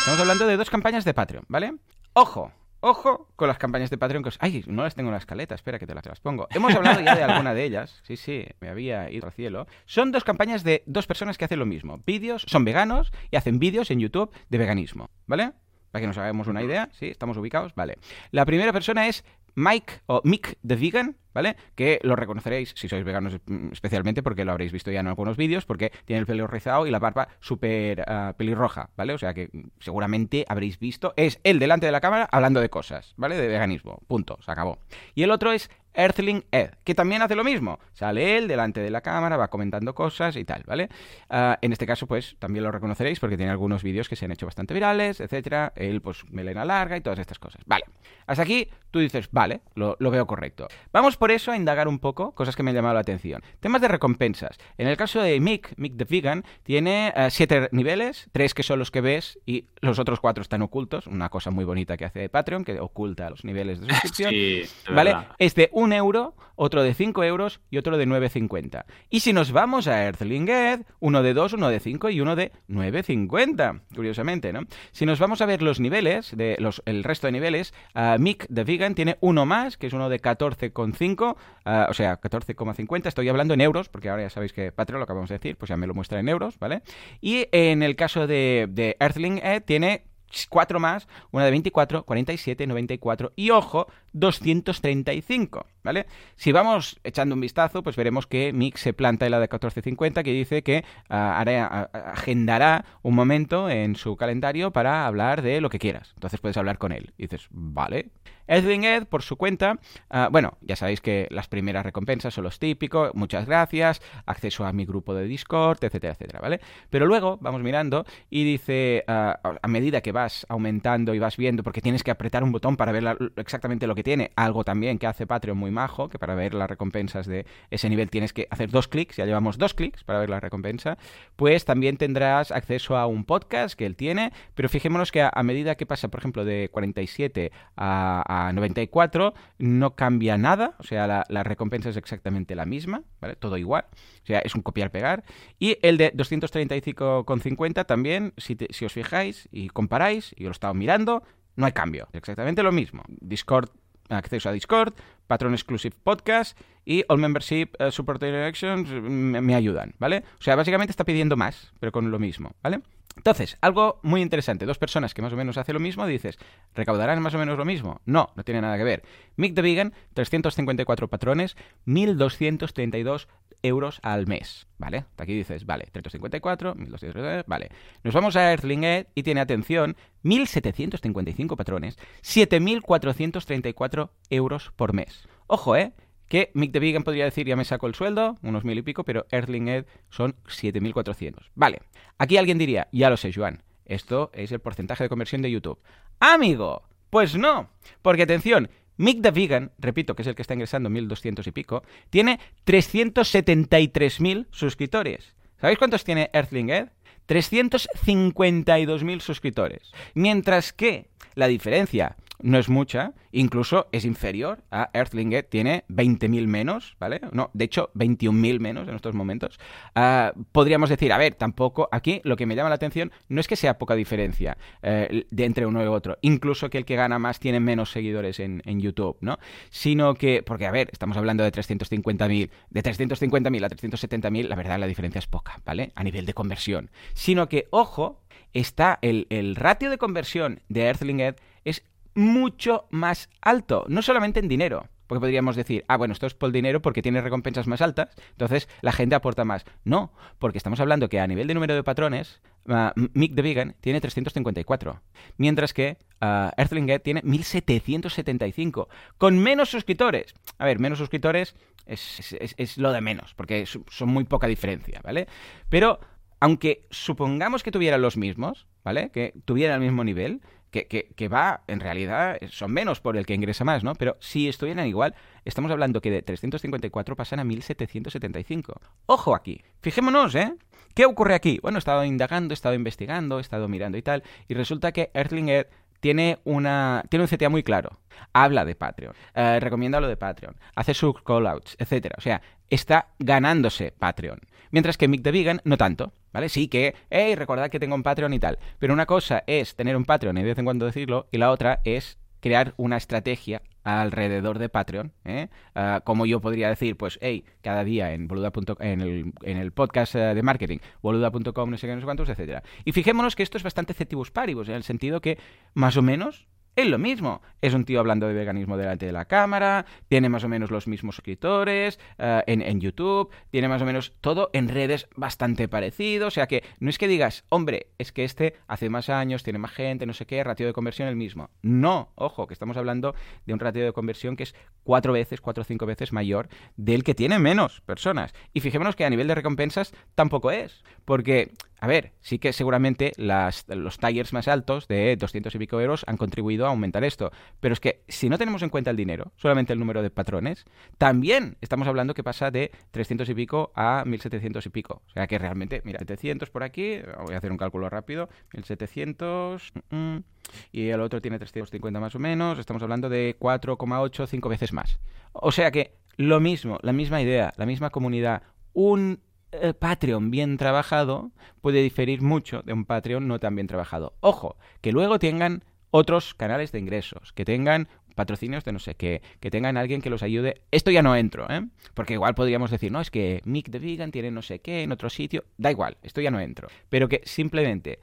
[0.00, 1.74] Estamos hablando de dos campañas de Patreon, ¿vale?
[2.14, 4.38] Ojo, Ojo con las campañas de Patreon que os...
[4.40, 4.62] ¡Ay!
[4.68, 6.46] No las tengo en la escaleta, espera que te las, te las pongo.
[6.50, 8.00] Hemos hablado ya de alguna de ellas.
[8.04, 9.66] Sí, sí, me había ido al cielo.
[9.86, 12.00] Son dos campañas de dos personas que hacen lo mismo.
[12.06, 15.54] Vídeos, son veganos y hacen vídeos en YouTube de veganismo, ¿vale?
[15.90, 17.06] Para que nos hagamos una idea, ¿sí?
[17.06, 17.74] ¿Estamos ubicados?
[17.74, 17.98] Vale.
[18.30, 19.24] La primera persona es
[19.58, 21.56] Mike o Mick the Vegan, ¿vale?
[21.74, 25.36] Que lo reconoceréis si sois veganos mm, especialmente porque lo habréis visto ya en algunos
[25.36, 29.14] vídeos porque tiene el pelo rizado y la barba súper uh, pelirroja, ¿vale?
[29.14, 29.50] O sea que
[29.80, 31.12] seguramente habréis visto.
[31.16, 33.36] Es él delante de la cámara hablando de cosas, ¿vale?
[33.36, 34.00] De veganismo.
[34.06, 34.38] Punto.
[34.42, 34.78] Se acabó.
[35.16, 37.80] Y el otro es Earthling Ed, que también hace lo mismo.
[37.92, 40.88] Sale él delante de la cámara, va comentando cosas y tal, ¿vale?
[41.28, 44.30] Uh, en este caso, pues también lo reconoceréis porque tiene algunos vídeos que se han
[44.30, 45.72] hecho bastante virales, etcétera.
[45.74, 47.62] Él, pues, melena larga y todas estas cosas.
[47.66, 47.84] Vale.
[48.26, 50.68] Hasta aquí tú dices, vale, lo, lo, veo correcto.
[50.92, 53.42] Vamos por eso a indagar un poco, cosas que me han llamado la atención.
[53.60, 54.56] Temas de recompensas.
[54.76, 58.78] En el caso de Mick, Mick the Vegan, tiene uh, siete niveles, tres que son
[58.78, 61.06] los que ves y los otros cuatro están ocultos.
[61.06, 64.30] Una cosa muy bonita que hace Patreon, que oculta los niveles de suscripción.
[64.30, 65.16] Sí, ¿Vale?
[65.38, 68.84] Es de un euro, otro de 5 euros y otro de 9,50.
[69.10, 72.36] Y si nos vamos a Earthling Ed, uno de 2, uno de 5 y uno
[72.36, 73.82] de 9,50.
[73.94, 74.62] Curiosamente, ¿no?
[74.92, 78.46] Si nos vamos a ver los niveles, de los, el resto de niveles, uh, Mick
[78.52, 83.06] the Vegan tiene uno más, que es uno de 14,5, uh, o sea, 14,50.
[83.06, 85.68] Estoy hablando en euros, porque ahora ya sabéis que Patreon lo acabamos de decir, pues
[85.68, 86.82] ya me lo muestra en euros, ¿vale?
[87.20, 90.08] Y en el caso de, de Earthling Ed tiene
[90.48, 96.04] cuatro más, una de 24, 47, 94 y ojo, 235, ¿vale?
[96.36, 100.22] Si vamos echando un vistazo, pues veremos que Mix se planta en la de 1450
[100.22, 105.70] que dice que hará, uh, agendará un momento en su calendario para hablar de lo
[105.70, 106.12] que quieras.
[106.14, 107.14] Entonces puedes hablar con él.
[107.16, 108.10] Y dices, vale.
[108.50, 109.78] Edwin Ed, por su cuenta,
[110.10, 114.72] uh, bueno, ya sabéis que las primeras recompensas son los típicos, muchas gracias, acceso a
[114.72, 116.60] mi grupo de Discord, etcétera, etcétera, ¿vale?
[116.88, 121.82] Pero luego vamos mirando y dice, a medida que vas aumentando y vas viendo, porque
[121.82, 125.26] tienes que apretar un botón para ver exactamente lo que tiene, algo también que hace
[125.26, 128.88] Patreon muy majo, que para ver las recompensas de ese nivel tienes que hacer dos
[128.88, 130.98] clics, ya llevamos dos clics para ver la recompensa,
[131.36, 135.76] pues también tendrás acceso a un podcast que él tiene, pero fijémonos que a, medida
[135.76, 141.24] que pasa, por ejemplo, de 47 a, a 94, no cambia nada, o sea, la,
[141.28, 143.36] la, recompensa es exactamente la misma, ¿vale?
[143.36, 143.84] Todo igual,
[144.22, 145.24] o sea, es un copiar-pegar.
[145.58, 151.22] Y el de 235,50 también, si, os fijáis y comparáis, y lo he estado mirando,
[151.56, 153.02] no hay cambio, exactamente lo mismo.
[153.08, 153.70] Discord
[154.08, 154.94] acceso a Discord,
[155.26, 160.24] Patron Exclusive Podcast y All Membership uh, Support Directions me, me, ayudan, ¿vale?
[160.38, 162.80] O sea, básicamente está pidiendo más, pero con lo mismo, ¿vale?
[163.16, 166.38] Entonces, algo muy interesante, dos personas que más o menos hacen lo mismo, dices,
[166.74, 168.00] ¿recaudarán más o menos lo mismo?
[168.04, 169.02] No, no tiene nada que ver.
[169.36, 173.28] Mick the Vegan, 354 patrones, 1232
[173.62, 175.04] euros al mes, ¿vale?
[175.16, 177.70] Aquí dices, vale, 354, 1232, vale.
[178.04, 185.28] Nos vamos a Earthling Ed y tiene, atención, 1755 patrones, 7434 euros por mes.
[185.48, 185.92] Ojo, ¿eh?
[186.28, 189.04] Que Mick the Vegan podría decir ya me saco el sueldo, unos mil y pico,
[189.04, 191.50] pero Earthling Ed son 7.400.
[191.54, 191.80] Vale,
[192.18, 195.80] aquí alguien diría, ya lo sé, Joan, esto es el porcentaje de conversión de YouTube.
[196.20, 197.70] Amigo, pues no,
[198.02, 198.68] porque atención,
[198.98, 204.46] Mick the Vegan, repito que es el que está ingresando 1.200 y pico, tiene 373.000
[204.50, 205.34] suscriptores.
[205.60, 206.88] ¿Sabéis cuántos tiene Earthling Ed?
[207.28, 209.92] 352.000 suscriptores.
[210.14, 216.96] Mientras que la diferencia no es mucha, incluso es inferior a Earthling tiene 20.000 menos,
[216.98, 217.20] ¿vale?
[217.32, 219.58] No, de hecho, 21.000 menos en estos momentos.
[219.96, 223.48] Uh, podríamos decir, a ver, tampoco, aquí lo que me llama la atención no es
[223.48, 227.18] que sea poca diferencia eh, de entre uno y otro, incluso que el que gana
[227.18, 229.38] más tiene menos seguidores en, en YouTube, ¿no?
[229.70, 234.78] Sino que, porque a ver, estamos hablando de 350.000, de 350.000 a 370.000, la verdad
[234.78, 235.92] la diferencia es poca, ¿vale?
[235.94, 236.90] A nivel de conversión.
[237.14, 238.20] Sino que, ojo,
[238.52, 241.84] está el, el ratio de conversión de Earthling Ed es
[242.18, 244.88] mucho más alto, no solamente en dinero.
[245.06, 248.68] Porque podríamos decir, ah, bueno, esto es por dinero porque tiene recompensas más altas, entonces
[248.82, 249.64] la gente aporta más.
[249.84, 253.74] No, porque estamos hablando que a nivel de número de patrones, uh, Mick the Vegan
[253.80, 255.00] tiene 354,
[255.38, 260.34] mientras que uh, Earthling Ed tiene 1775, con menos suscriptores.
[260.58, 261.54] A ver, menos suscriptores
[261.86, 265.26] es, es, es lo de menos, porque son muy poca diferencia, ¿vale?
[265.70, 266.00] Pero,
[266.38, 269.10] aunque supongamos que tuvieran los mismos, ¿vale?
[269.10, 273.26] Que tuvieran el mismo nivel, que, que, que, va, en realidad, son menos por el
[273.26, 273.94] que ingresa más, ¿no?
[273.94, 275.14] Pero si estuvieran igual,
[275.44, 278.80] estamos hablando que de 354 pasan a 1775.
[279.06, 280.54] Ojo aquí, fijémonos, ¿eh?
[280.94, 281.58] ¿Qué ocurre aquí?
[281.62, 285.10] Bueno, he estado indagando, he estado investigando, he estado mirando y tal, y resulta que
[285.14, 285.66] Earthling Ed
[286.00, 287.98] tiene, una, tiene un CTA muy claro.
[288.32, 292.14] Habla de Patreon, eh, recomienda lo de Patreon, hace sus callouts, etc.
[292.16, 294.40] O sea, está ganándose Patreon.
[294.70, 296.48] Mientras que Mick the Vegan no tanto, ¿vale?
[296.48, 298.58] Sí que, hey, recordad que tengo un Patreon y tal.
[298.78, 301.50] Pero una cosa es tener un Patreon y de vez en cuando decirlo, y la
[301.50, 305.48] otra es crear una estrategia alrededor de Patreon, ¿eh?
[305.74, 309.72] Uh, como yo podría decir, pues, hey, cada día en boluda.com, en el, en el
[309.72, 312.62] podcast uh, de marketing, boluda.com, no sé qué, no sé cuántos, etcétera.
[312.84, 315.38] Y fijémonos que esto es bastante cetibus paribus, en el sentido que,
[315.74, 316.46] más o menos,
[316.78, 317.42] es lo mismo.
[317.60, 320.86] Es un tío hablando de veganismo delante de la cámara, tiene más o menos los
[320.86, 326.28] mismos suscriptores eh, en, YouTube, tiene más o menos todo en redes bastante parecido.
[326.28, 329.58] O sea que no es que digas, hombre, es que este hace más años, tiene
[329.58, 331.50] más gente, no sé qué, ratio de conversión el mismo.
[331.62, 334.54] No, ojo, que estamos hablando de un ratio de conversión que es
[334.84, 338.32] cuatro veces, cuatro o cinco veces mayor del que tiene menos personas.
[338.54, 340.84] Y fijémonos que a nivel de recompensas tampoco es.
[341.04, 341.50] Porque
[341.80, 346.16] a ver, sí que seguramente los tires más altos de 200 y pico euros han
[346.16, 347.30] contribuido a aumentar esto.
[347.60, 350.64] Pero es que si no tenemos en cuenta el dinero, solamente el número de patrones,
[350.98, 355.02] también estamos hablando que pasa de 300 y pico a 1700 y pico.
[355.06, 359.72] O sea que realmente, mira, 700 por aquí, voy a hacer un cálculo rápido, 1700
[359.90, 360.24] mm, mm,
[360.72, 364.98] y el otro tiene 350 más o menos, estamos hablando de 4,8, 5 veces más.
[365.32, 369.20] O sea que lo mismo, la misma idea, la misma comunidad, un
[369.52, 374.14] eh, Patreon bien trabajado puede diferir mucho de un Patreon no tan bien trabajado.
[374.20, 379.22] Ojo, que luego tengan otros canales de ingresos, que tengan patrocinios de no sé qué,
[379.38, 380.62] que tengan alguien que los ayude.
[380.72, 381.66] Esto ya no entro, ¿eh?
[381.94, 384.90] Porque igual podríamos decir, no, es que Mick de Vegan tiene no sé qué en
[384.92, 385.44] otro sitio.
[385.56, 386.68] Da igual, esto ya no entro.
[386.88, 388.00] Pero que simplemente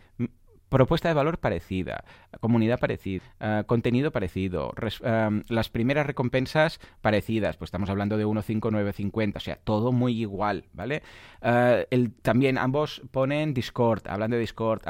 [0.70, 2.04] propuesta de valor parecida,
[2.40, 9.38] comunidad parecida, eh, contenido parecido, eh, las primeras recompensas parecidas, pues estamos hablando de 1.5.9.50,
[9.38, 11.04] o sea, todo muy igual, ¿vale?
[11.42, 14.82] Eh, el, también ambos ponen Discord, hablan de Discord,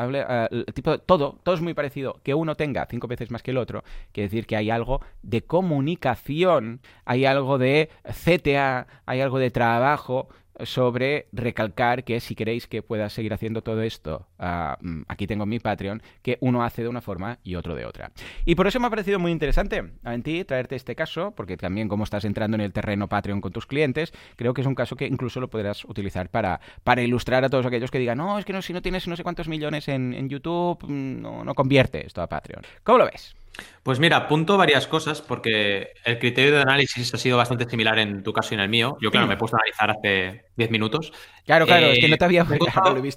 [0.74, 2.20] tipo, todo, todo es muy parecido.
[2.24, 5.44] Que uno tenga cinco veces más que el otro, quiere decir que hay algo de
[5.44, 10.30] comunicación, hay algo de CTA, hay algo de trabajo
[10.64, 15.46] sobre recalcar que si queréis que pueda seguir haciendo todo esto, ah, mm, aquí tengo
[15.46, 18.12] mi Patreon, que uno hace de una forma y otro de otra.
[18.46, 21.88] Y por eso me ha parecido muy interesante en ti traerte este caso, porque también
[21.88, 24.96] como estás entrando en el terreno Patreon con tus clientes, creo que es un caso
[24.96, 28.46] que incluso lo podrás utilizar para, para ilustrar a todos aquellos que digan, no, es
[28.46, 31.56] que no, si no tienes no sé cuántos millones en, en YouTube, mm, no, no
[31.56, 32.64] convierte esto a Patreon.
[32.84, 33.36] ¿Cómo lo ves?
[33.84, 38.24] Pues mira, apunto varias cosas porque el criterio de análisis ha sido bastante similar en
[38.24, 38.98] tu caso y en el mío.
[39.00, 41.14] Yo, claro, me he puesto a analizar hace 10 minutos.
[41.46, 42.56] Claro, claro, es que no te había He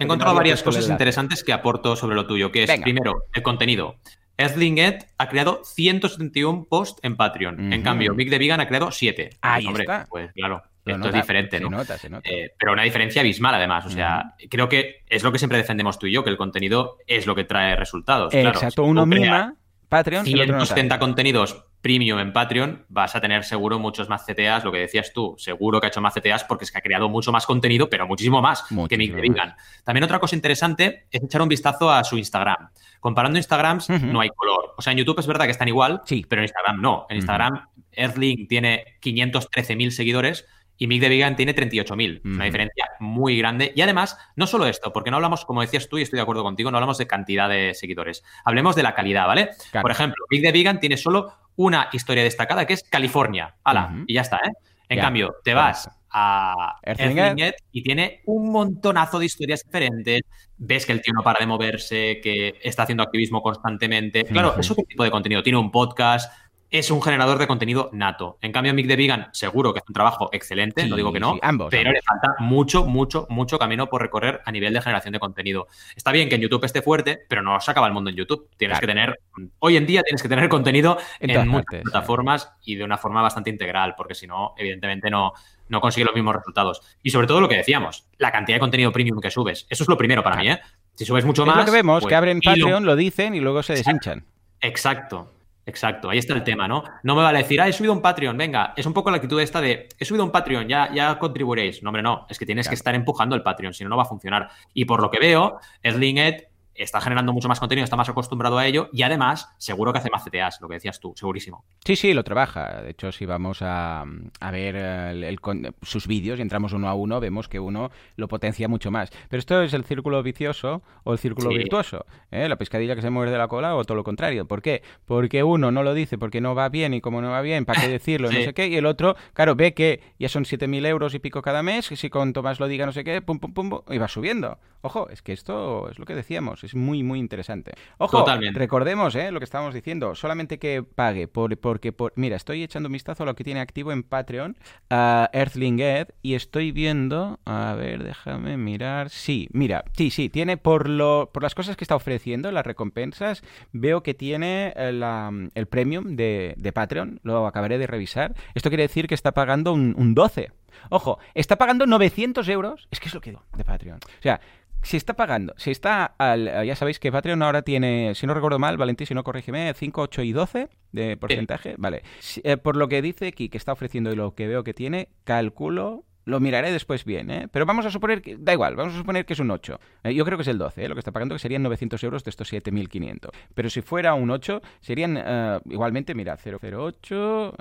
[0.04, 3.96] encontrado, varias cosas interesantes que aporto sobre lo tuyo, que es, primero, el contenido.
[4.36, 7.72] Earthling Ed ha creado 171 posts en Patreon.
[7.72, 9.30] En cambio, Big the Vegan ha creado 7.
[9.40, 10.62] Ahí hombre, pues claro.
[10.84, 11.82] esto es diferente, ¿no?
[12.22, 13.86] Eh, pero una diferencia abismal, además.
[13.86, 16.98] O sea, creo que es lo que siempre defendemos tú y yo, que el contenido
[17.06, 18.32] es lo que trae resultados.
[18.32, 19.57] Exacto, uno mima
[19.88, 20.24] Patreon.
[20.24, 25.12] 170 contenidos premium en Patreon, vas a tener seguro muchos más CTAs, lo que decías
[25.12, 27.88] tú, seguro que ha hecho más CTAs porque es que ha creado mucho más contenido,
[27.88, 32.18] pero muchísimo más que de También otra cosa interesante es echar un vistazo a su
[32.18, 32.70] Instagram.
[33.00, 34.74] Comparando Instagrams, no hay color.
[34.76, 36.26] O sea, en YouTube es verdad que están igual, sí.
[36.28, 37.06] pero en Instagram no.
[37.08, 40.46] En Instagram, Earthling tiene 513.000 seguidores
[40.78, 42.20] y Mick de Vegan tiene 38.000.
[42.24, 43.72] Una diferencia muy grande.
[43.74, 46.44] Y además, no solo esto, porque no hablamos, como decías tú, y estoy de acuerdo
[46.44, 48.24] contigo, no hablamos de cantidad de seguidores.
[48.44, 49.50] Hablemos de la calidad, ¿vale?
[49.82, 53.56] Por ejemplo, Mick de Vegan tiene solo una historia destacada que es California.
[53.64, 54.04] ¡Hala!
[54.06, 54.52] Y ya está, ¿eh?
[54.88, 60.22] En cambio, te vas a Earthling y tiene un montonazo de historias diferentes.
[60.56, 64.24] Ves que el tío no para de moverse, que está haciendo activismo constantemente.
[64.24, 65.42] Claro, ¿eso qué tipo de contenido?
[65.42, 66.32] Tiene un podcast,
[66.70, 68.38] es un generador de contenido nato.
[68.42, 71.38] En cambio, Mick de Vegan seguro que es un trabajo excelente, no digo que no,
[71.70, 75.66] pero le falta mucho, mucho, mucho camino por recorrer a nivel de generación de contenido.
[75.96, 78.48] Está bien que en YouTube esté fuerte, pero no se acaba el mundo en YouTube.
[78.56, 79.20] Tienes que tener,
[79.60, 83.50] hoy en día tienes que tener contenido en, muchas plataformas y de una forma bastante
[83.50, 85.32] integral, porque si no, evidentemente no,
[85.68, 86.82] no consigue los mismos resultados.
[87.02, 89.66] Y sobre todo lo que decíamos, la cantidad de contenido premium que subes.
[89.70, 90.60] Eso es lo primero para mí, ¿eh?
[90.94, 91.56] Si subes mucho más.
[91.56, 92.96] lo que vemos, pues, que abren Patreon, lo...
[92.96, 94.24] dicen y luego se deshinchan.
[94.60, 95.30] Exacto.
[95.68, 96.82] Exacto, ahí está el tema, ¿no?
[97.02, 99.38] No me vale decir, ah, he subido un Patreon, venga, es un poco la actitud
[99.38, 101.82] esta de, he subido un Patreon, ya, ya contribuiréis.
[101.82, 104.04] No, hombre, no, es que tienes que estar empujando el Patreon, si no, no va
[104.04, 104.48] a funcionar.
[104.72, 106.47] Y por lo que veo, Slinget
[106.78, 110.10] está generando mucho más contenido, está más acostumbrado a ello y además seguro que hace
[110.10, 111.64] más CTAs, lo que decías tú, segurísimo.
[111.84, 112.82] Sí, sí, lo trabaja.
[112.82, 114.04] De hecho, si vamos a,
[114.52, 115.38] ver
[115.82, 119.10] sus vídeos y entramos uno a uno, vemos que uno lo potencia mucho más.
[119.28, 122.06] Pero esto es el círculo vicioso o el círculo virtuoso.
[122.30, 122.48] ¿eh?
[122.48, 124.46] La pescadilla que se muerde la cola o todo lo contrario.
[124.46, 124.82] ¿Por qué?
[125.04, 127.80] Porque uno no lo dice porque no va bien y como no va bien, ¿para
[127.80, 128.30] qué decirlo?
[128.30, 128.68] No sé qué.
[128.68, 131.96] Y el otro, claro, ve que ya son 7.000 euros y pico cada mes, y
[131.96, 134.58] si cuanto más lo diga no sé qué, pum, pum, pum, y va subiendo.
[134.80, 137.72] Ojo, es que esto es lo que decíamos es muy, muy interesante.
[137.98, 139.30] Ojo, recordemos ¿eh?
[139.32, 143.22] lo que estábamos diciendo, solamente que pague, por, porque, por, mira, estoy echando un vistazo
[143.22, 144.56] a lo que tiene activo en Patreon,
[144.90, 150.56] a Earthling Ed, y estoy viendo, a ver, déjame mirar, sí, mira, sí, sí, tiene
[150.56, 153.42] por, lo, por las cosas que está ofreciendo, las recompensas,
[153.72, 158.68] veo que tiene el, eh, el premium de, de, Patreon, lo acabaré de revisar, esto
[158.68, 160.52] quiere decir que está pagando un, un 12.
[160.90, 163.98] Ojo, está pagando 900 euros, es que es lo que digo, de Patreon.
[163.98, 164.40] O sea,
[164.82, 168.58] si está pagando, si está al, ya sabéis que Patreon ahora tiene, si no recuerdo
[168.58, 172.02] mal, Valentín, si no corrígeme, 5, 8 y 12 de porcentaje, vale.
[172.42, 175.08] Eh, por lo que dice aquí que está ofreciendo y lo que veo que tiene,
[175.24, 177.48] calculo lo miraré después bien, ¿eh?
[177.50, 179.80] Pero vamos a suponer que, da igual, vamos a suponer que es un 8.
[180.04, 180.88] Eh, yo creo que es el 12, ¿eh?
[180.88, 183.30] lo que está pagando, que serían 900 euros de estos 7.500.
[183.54, 187.54] Pero si fuera un 8, serían eh, igualmente, mira, 008...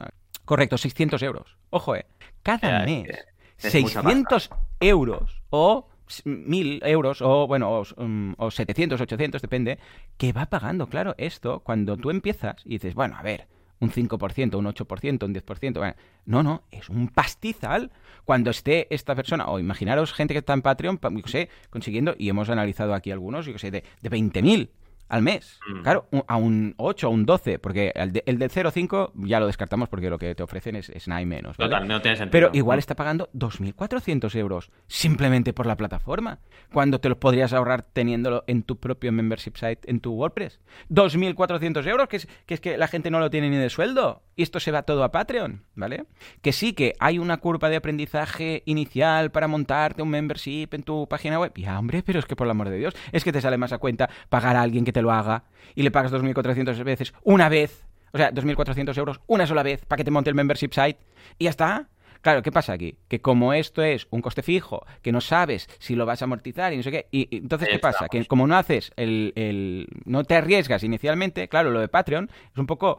[0.44, 1.58] Correcto, 600 euros.
[1.70, 2.06] Ojo, ¿eh?
[2.44, 3.26] Cada mes,
[3.58, 4.50] 600
[4.80, 5.88] euros o
[6.26, 9.80] mil euros o bueno o, um, o, 700 800 depende
[10.18, 13.48] que va pagando claro esto cuando tú empiezas y dices bueno a ver
[13.80, 15.96] un 5%, un 8%, un 10%.
[16.26, 17.92] no, no, es un pastizal
[18.26, 22.30] cuando esté esta persona, o imaginaros gente que está en Patreon, yo sé, consiguiendo, y
[22.30, 24.70] hemos analizado aquí algunos, yo sé, de, de 20.000
[25.10, 25.60] al mes.
[25.68, 25.82] Mm.
[25.82, 29.48] Claro, a un 8 o un 12, porque el, de, el del 0,5 ya lo
[29.48, 31.58] descartamos porque lo que te ofrecen es, es nada y menos.
[31.58, 32.32] Total, no tiene sentido.
[32.32, 36.40] Pero igual está pagando 2.400 euros simplemente por la plataforma,
[36.72, 40.60] cuando te los podrías ahorrar teniéndolo en tu propio membership site, en tu WordPress.
[40.90, 44.24] 2.400 euros, que es, que es que la gente no lo tiene ni de sueldo.
[44.36, 46.06] Y esto se va todo a Patreon, ¿vale?
[46.42, 51.08] Que sí, que hay una curva de aprendizaje inicial para montarte un membership en tu
[51.08, 51.52] página web.
[51.56, 53.74] Ya, hombre, pero es que por el amor de Dios, es que te sale más
[53.74, 55.44] a cuenta pagar a alguien que te lo haga
[55.76, 59.98] y le pagas 2.400 veces una vez, o sea, 2.400 euros una sola vez para
[59.98, 60.98] que te monte el membership site
[61.38, 61.90] y ya está.
[62.22, 62.98] Claro, ¿qué pasa aquí?
[63.08, 66.74] Que como esto es un coste fijo, que no sabes si lo vas a amortizar
[66.74, 68.08] y no sé qué, y, entonces, ¿qué pasa?
[68.10, 72.58] Que como no haces el, el, no te arriesgas inicialmente, claro, lo de Patreon es
[72.58, 72.98] un poco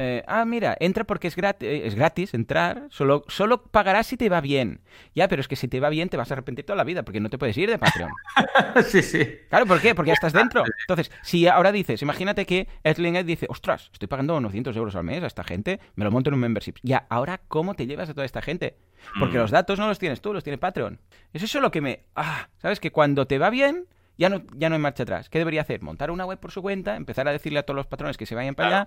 [0.00, 4.28] eh, ah, mira, entra porque es gratis, es gratis entrar, solo, solo pagarás si te
[4.28, 4.80] va bien.
[5.12, 7.02] Ya, pero es que si te va bien te vas a arrepentir toda la vida
[7.02, 8.10] porque no te puedes ir de Patreon.
[8.86, 9.26] sí, sí.
[9.48, 9.96] Claro, ¿por qué?
[9.96, 10.62] Porque ya estás dentro.
[10.82, 15.24] Entonces, si ahora dices, imagínate que Edling dice, ostras, estoy pagando 900 euros al mes
[15.24, 16.74] a esta gente, me lo monto en un membership.
[16.84, 18.76] Ya, ahora, ¿cómo te llevas a toda esta gente?
[19.18, 19.40] Porque mm.
[19.40, 21.00] los datos no los tienes tú, los tiene Patreon.
[21.32, 22.04] Es eso lo que me...
[22.14, 22.78] Ah, ¿sabes?
[22.78, 23.86] Que cuando te va bien
[24.18, 25.28] ya no, ya no hay marcha atrás.
[25.30, 25.80] ¿Qué debería hacer?
[25.80, 28.34] Montar una web por su cuenta, empezar a decirle a todos los patrones que se
[28.34, 28.86] vayan para allá.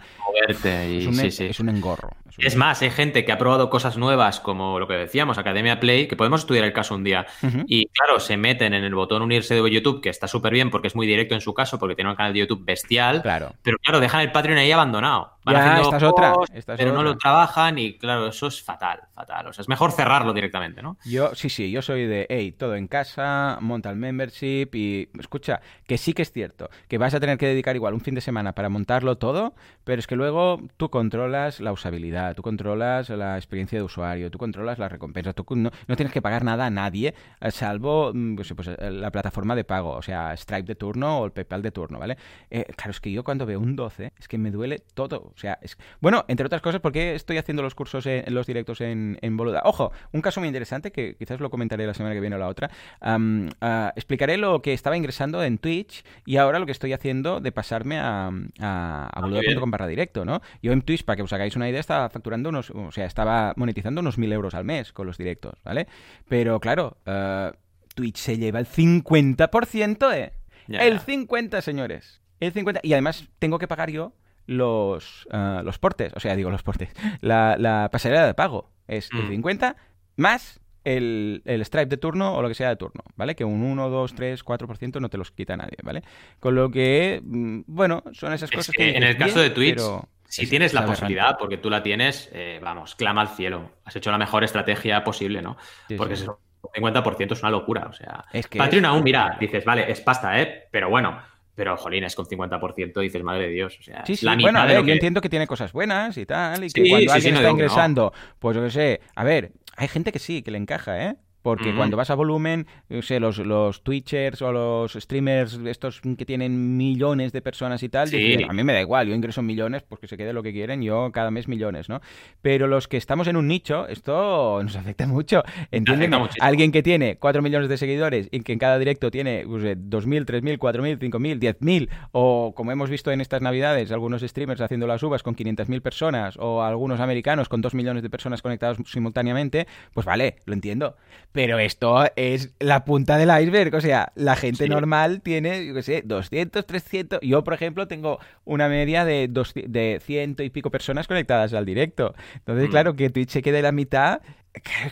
[0.87, 1.07] y,
[1.49, 2.11] es, un, engorro.
[2.37, 6.07] Es, más, hay gente que ha probado cosas nuevas como lo que decíamos, Academia Play,
[6.07, 7.25] que podemos estudiar el caso un día.
[7.65, 10.89] Y claro, se meten en el botón unirse de YouTube, que está súper bien porque
[10.89, 13.21] es muy directo en su caso, porque tiene un canal de YouTube bestial.
[13.21, 13.53] Claro.
[13.63, 15.37] Pero claro, dejan el Patreon ahí abandonado.
[15.45, 16.33] Ya, esta es otra.
[16.77, 19.47] pero no lo trabajan y claro, eso es fatal, fatal.
[19.47, 20.97] O sea, es mejor cerrarlo directamente, ¿no?
[21.05, 25.61] Yo, sí, sí, yo soy de, hey, todo en casa, monta el membership y escucha,
[25.85, 28.21] que sí que es cierto, que vas a tener que dedicar igual un fin de
[28.21, 33.37] semana para montarlo todo, pero es que luego tú controlas la usabilidad, tú controlas la
[33.37, 37.13] experiencia de usuario, tú controlas la recompensa, tú no, tienes que pagar nada a nadie,
[37.39, 41.19] eh, salvo mm, pues, pues, eh, la plataforma de pago, o sea, Stripe de turno
[41.19, 42.17] o el PayPal de turno, ¿vale?
[42.49, 45.37] Eh, claro, es que yo cuando veo un 12, es que me duele todo, o
[45.37, 45.77] sea, es...
[45.99, 49.61] Bueno, entre otras cosas, porque estoy haciendo los cursos, en, los directos en, en, Boluda.
[49.65, 52.47] Ojo, un caso muy interesante, que quizás lo comentaré la semana que viene o la
[52.47, 52.69] otra,
[53.01, 57.51] ah, explicaré lo que estaba ingresando en Twitch y ahora lo que estoy haciendo de
[57.51, 60.41] pasarme a, a, a boluda.com barra directo, ¿no?
[60.61, 63.53] Yo en Twitch, para que os hagáis una idea, estaba facturando unos, o sea, estaba
[63.55, 65.87] monetizando unos mil euros al mes con los directos, ¿vale?
[66.27, 67.55] Pero claro, uh,
[67.95, 70.33] Twitch se lleva el 50%, ¿eh?
[70.67, 72.21] el 50, señores.
[72.39, 72.81] El 50.
[72.83, 74.13] Y además tengo que pagar yo
[74.45, 76.89] los, uh, los portes, o sea, digo los portes,
[77.21, 78.71] la, la pasarela de pago.
[78.87, 80.21] Es el 50 mm.
[80.21, 83.35] más el, el, Stripe de turno o lo que sea de turno, ¿vale?
[83.35, 86.03] Que un 1, 2, 3, 4% no te los quita nadie, ¿vale?
[86.39, 88.95] Con lo que, mm, bueno, son esas cosas que...
[88.95, 89.81] en el caso de Twitch,
[90.27, 93.71] si tienes la posibilidad, porque tú la tienes, eh, vamos, clama al cielo.
[93.85, 95.57] Has hecho la mejor estrategia posible, ¿no?
[95.97, 96.25] porque sí.
[96.73, 98.25] 50% es una locura, o sea...
[98.31, 100.67] Es que Patreon aún, mira, dices, vale, es pasta, ¿eh?
[100.71, 101.19] Pero bueno,
[101.55, 103.77] pero, jolín, es con 50% dices, madre de Dios.
[103.79, 104.25] O sea, sí, sí.
[104.41, 107.35] bueno, a ver, yo entiendo que tiene cosas buenas y tal, y que cuando alguien
[107.35, 111.05] está ingresando, pues yo qué sé, a ver, hay gente que sí, que le encaja,
[111.05, 111.15] ¿eh?
[111.41, 112.67] Porque cuando vas a volumen,
[113.01, 118.09] sé, los, los Twitchers o los streamers, estos que tienen millones de personas y tal,
[118.47, 120.81] a mí me da igual, yo ingreso millones, pues que se quede lo que quieren,
[120.81, 122.01] yo cada mes millones, ¿no?
[122.41, 125.43] Pero los que estamos en un nicho, esto nos afecta mucho.
[125.71, 126.13] ¿Entienden?
[126.39, 130.25] Alguien que tiene 4 millones de seguidores y que en cada directo tiene pues, 2.000,
[130.25, 135.01] 3.000, 4.000, 5.000, 10.000, o como hemos visto en estas navidades, algunos streamers haciendo las
[135.01, 140.05] uvas con 500.000 personas, o algunos americanos con 2 millones de personas conectados simultáneamente, pues
[140.05, 140.95] vale, lo entiendo
[141.31, 143.73] pero esto es la punta del iceberg.
[143.75, 147.19] O sea, la gente normal tiene, yo qué sé, 200, 300.
[147.21, 151.65] Yo, por ejemplo, tengo una media de, dos, de ciento y pico personas conectadas al
[151.65, 152.13] directo.
[152.35, 152.71] Entonces, mm.
[152.71, 154.21] claro, que Twitch se quede la mitad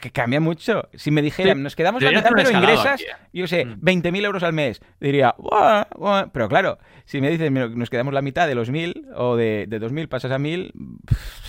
[0.01, 0.87] que, cambia mucho.
[0.93, 4.25] Si me dijeran, nos quedamos la mitad, pero ingresas, yo sé, 20.000 mm.
[4.25, 5.35] euros al mes, diría,
[6.31, 9.81] pero claro, si me dicen, nos quedamos la mitad de los 1.000 o de, de
[9.81, 10.71] 2.000 pasas a 1.000,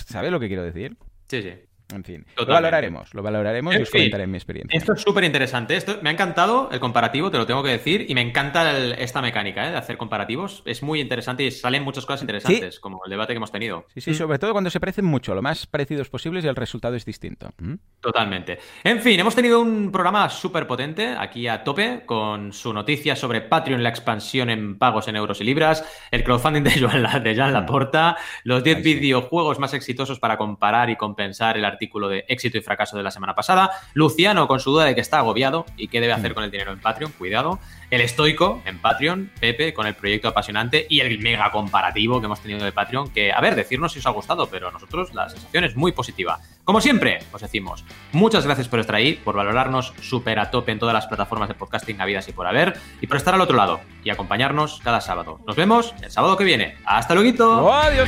[0.05, 0.97] ¿sabes lo que quiero decir?
[1.27, 1.53] Sí, sí.
[1.93, 4.77] En fin, lo valoraremos, lo valoraremos y os comentaré mi experiencia.
[4.77, 5.75] Esto es súper interesante.
[5.75, 9.21] Esto me ha encantado el comparativo, te lo tengo que decir, y me encanta esta
[9.21, 9.71] mecánica ¿eh?
[9.71, 10.63] de hacer comparativos.
[10.65, 13.85] Es muy interesante y salen muchas cosas interesantes, como el debate que hemos tenido.
[13.93, 16.95] Sí, sí, sobre todo cuando se parecen mucho, lo más parecidos posibles y el resultado
[16.95, 17.51] es distinto.
[17.59, 17.75] ¿Mm?
[17.99, 18.59] Totalmente.
[18.83, 23.41] En fin, hemos tenido un programa súper potente aquí a tope con su noticia sobre
[23.41, 27.53] Patreon, la expansión en pagos en euros y libras, el crowdfunding de Joan, de Jan
[27.53, 32.61] Laporta, los 10 videojuegos más exitosos para comparar y compensar el artículo de éxito y
[32.61, 35.99] fracaso de la semana pasada, Luciano con su duda de que está agobiado y qué
[35.99, 37.59] debe hacer con el dinero en Patreon, cuidado,
[37.89, 42.39] el estoico en Patreon, Pepe con el proyecto apasionante y el mega comparativo que hemos
[42.39, 45.27] tenido de Patreon, que a ver, decirnos si os ha gustado, pero a nosotros la
[45.27, 46.39] sensación es muy positiva.
[46.63, 50.77] Como siempre, os decimos, muchas gracias por estar ahí, por valorarnos súper a tope en
[50.77, 53.79] todas las plataformas de podcasting habidas y por haber, y por estar al otro lado
[54.03, 55.39] y acompañarnos cada sábado.
[55.47, 56.75] Nos vemos el sábado que viene.
[56.85, 57.73] ¡Hasta luego!
[57.73, 58.07] ¡Adiós!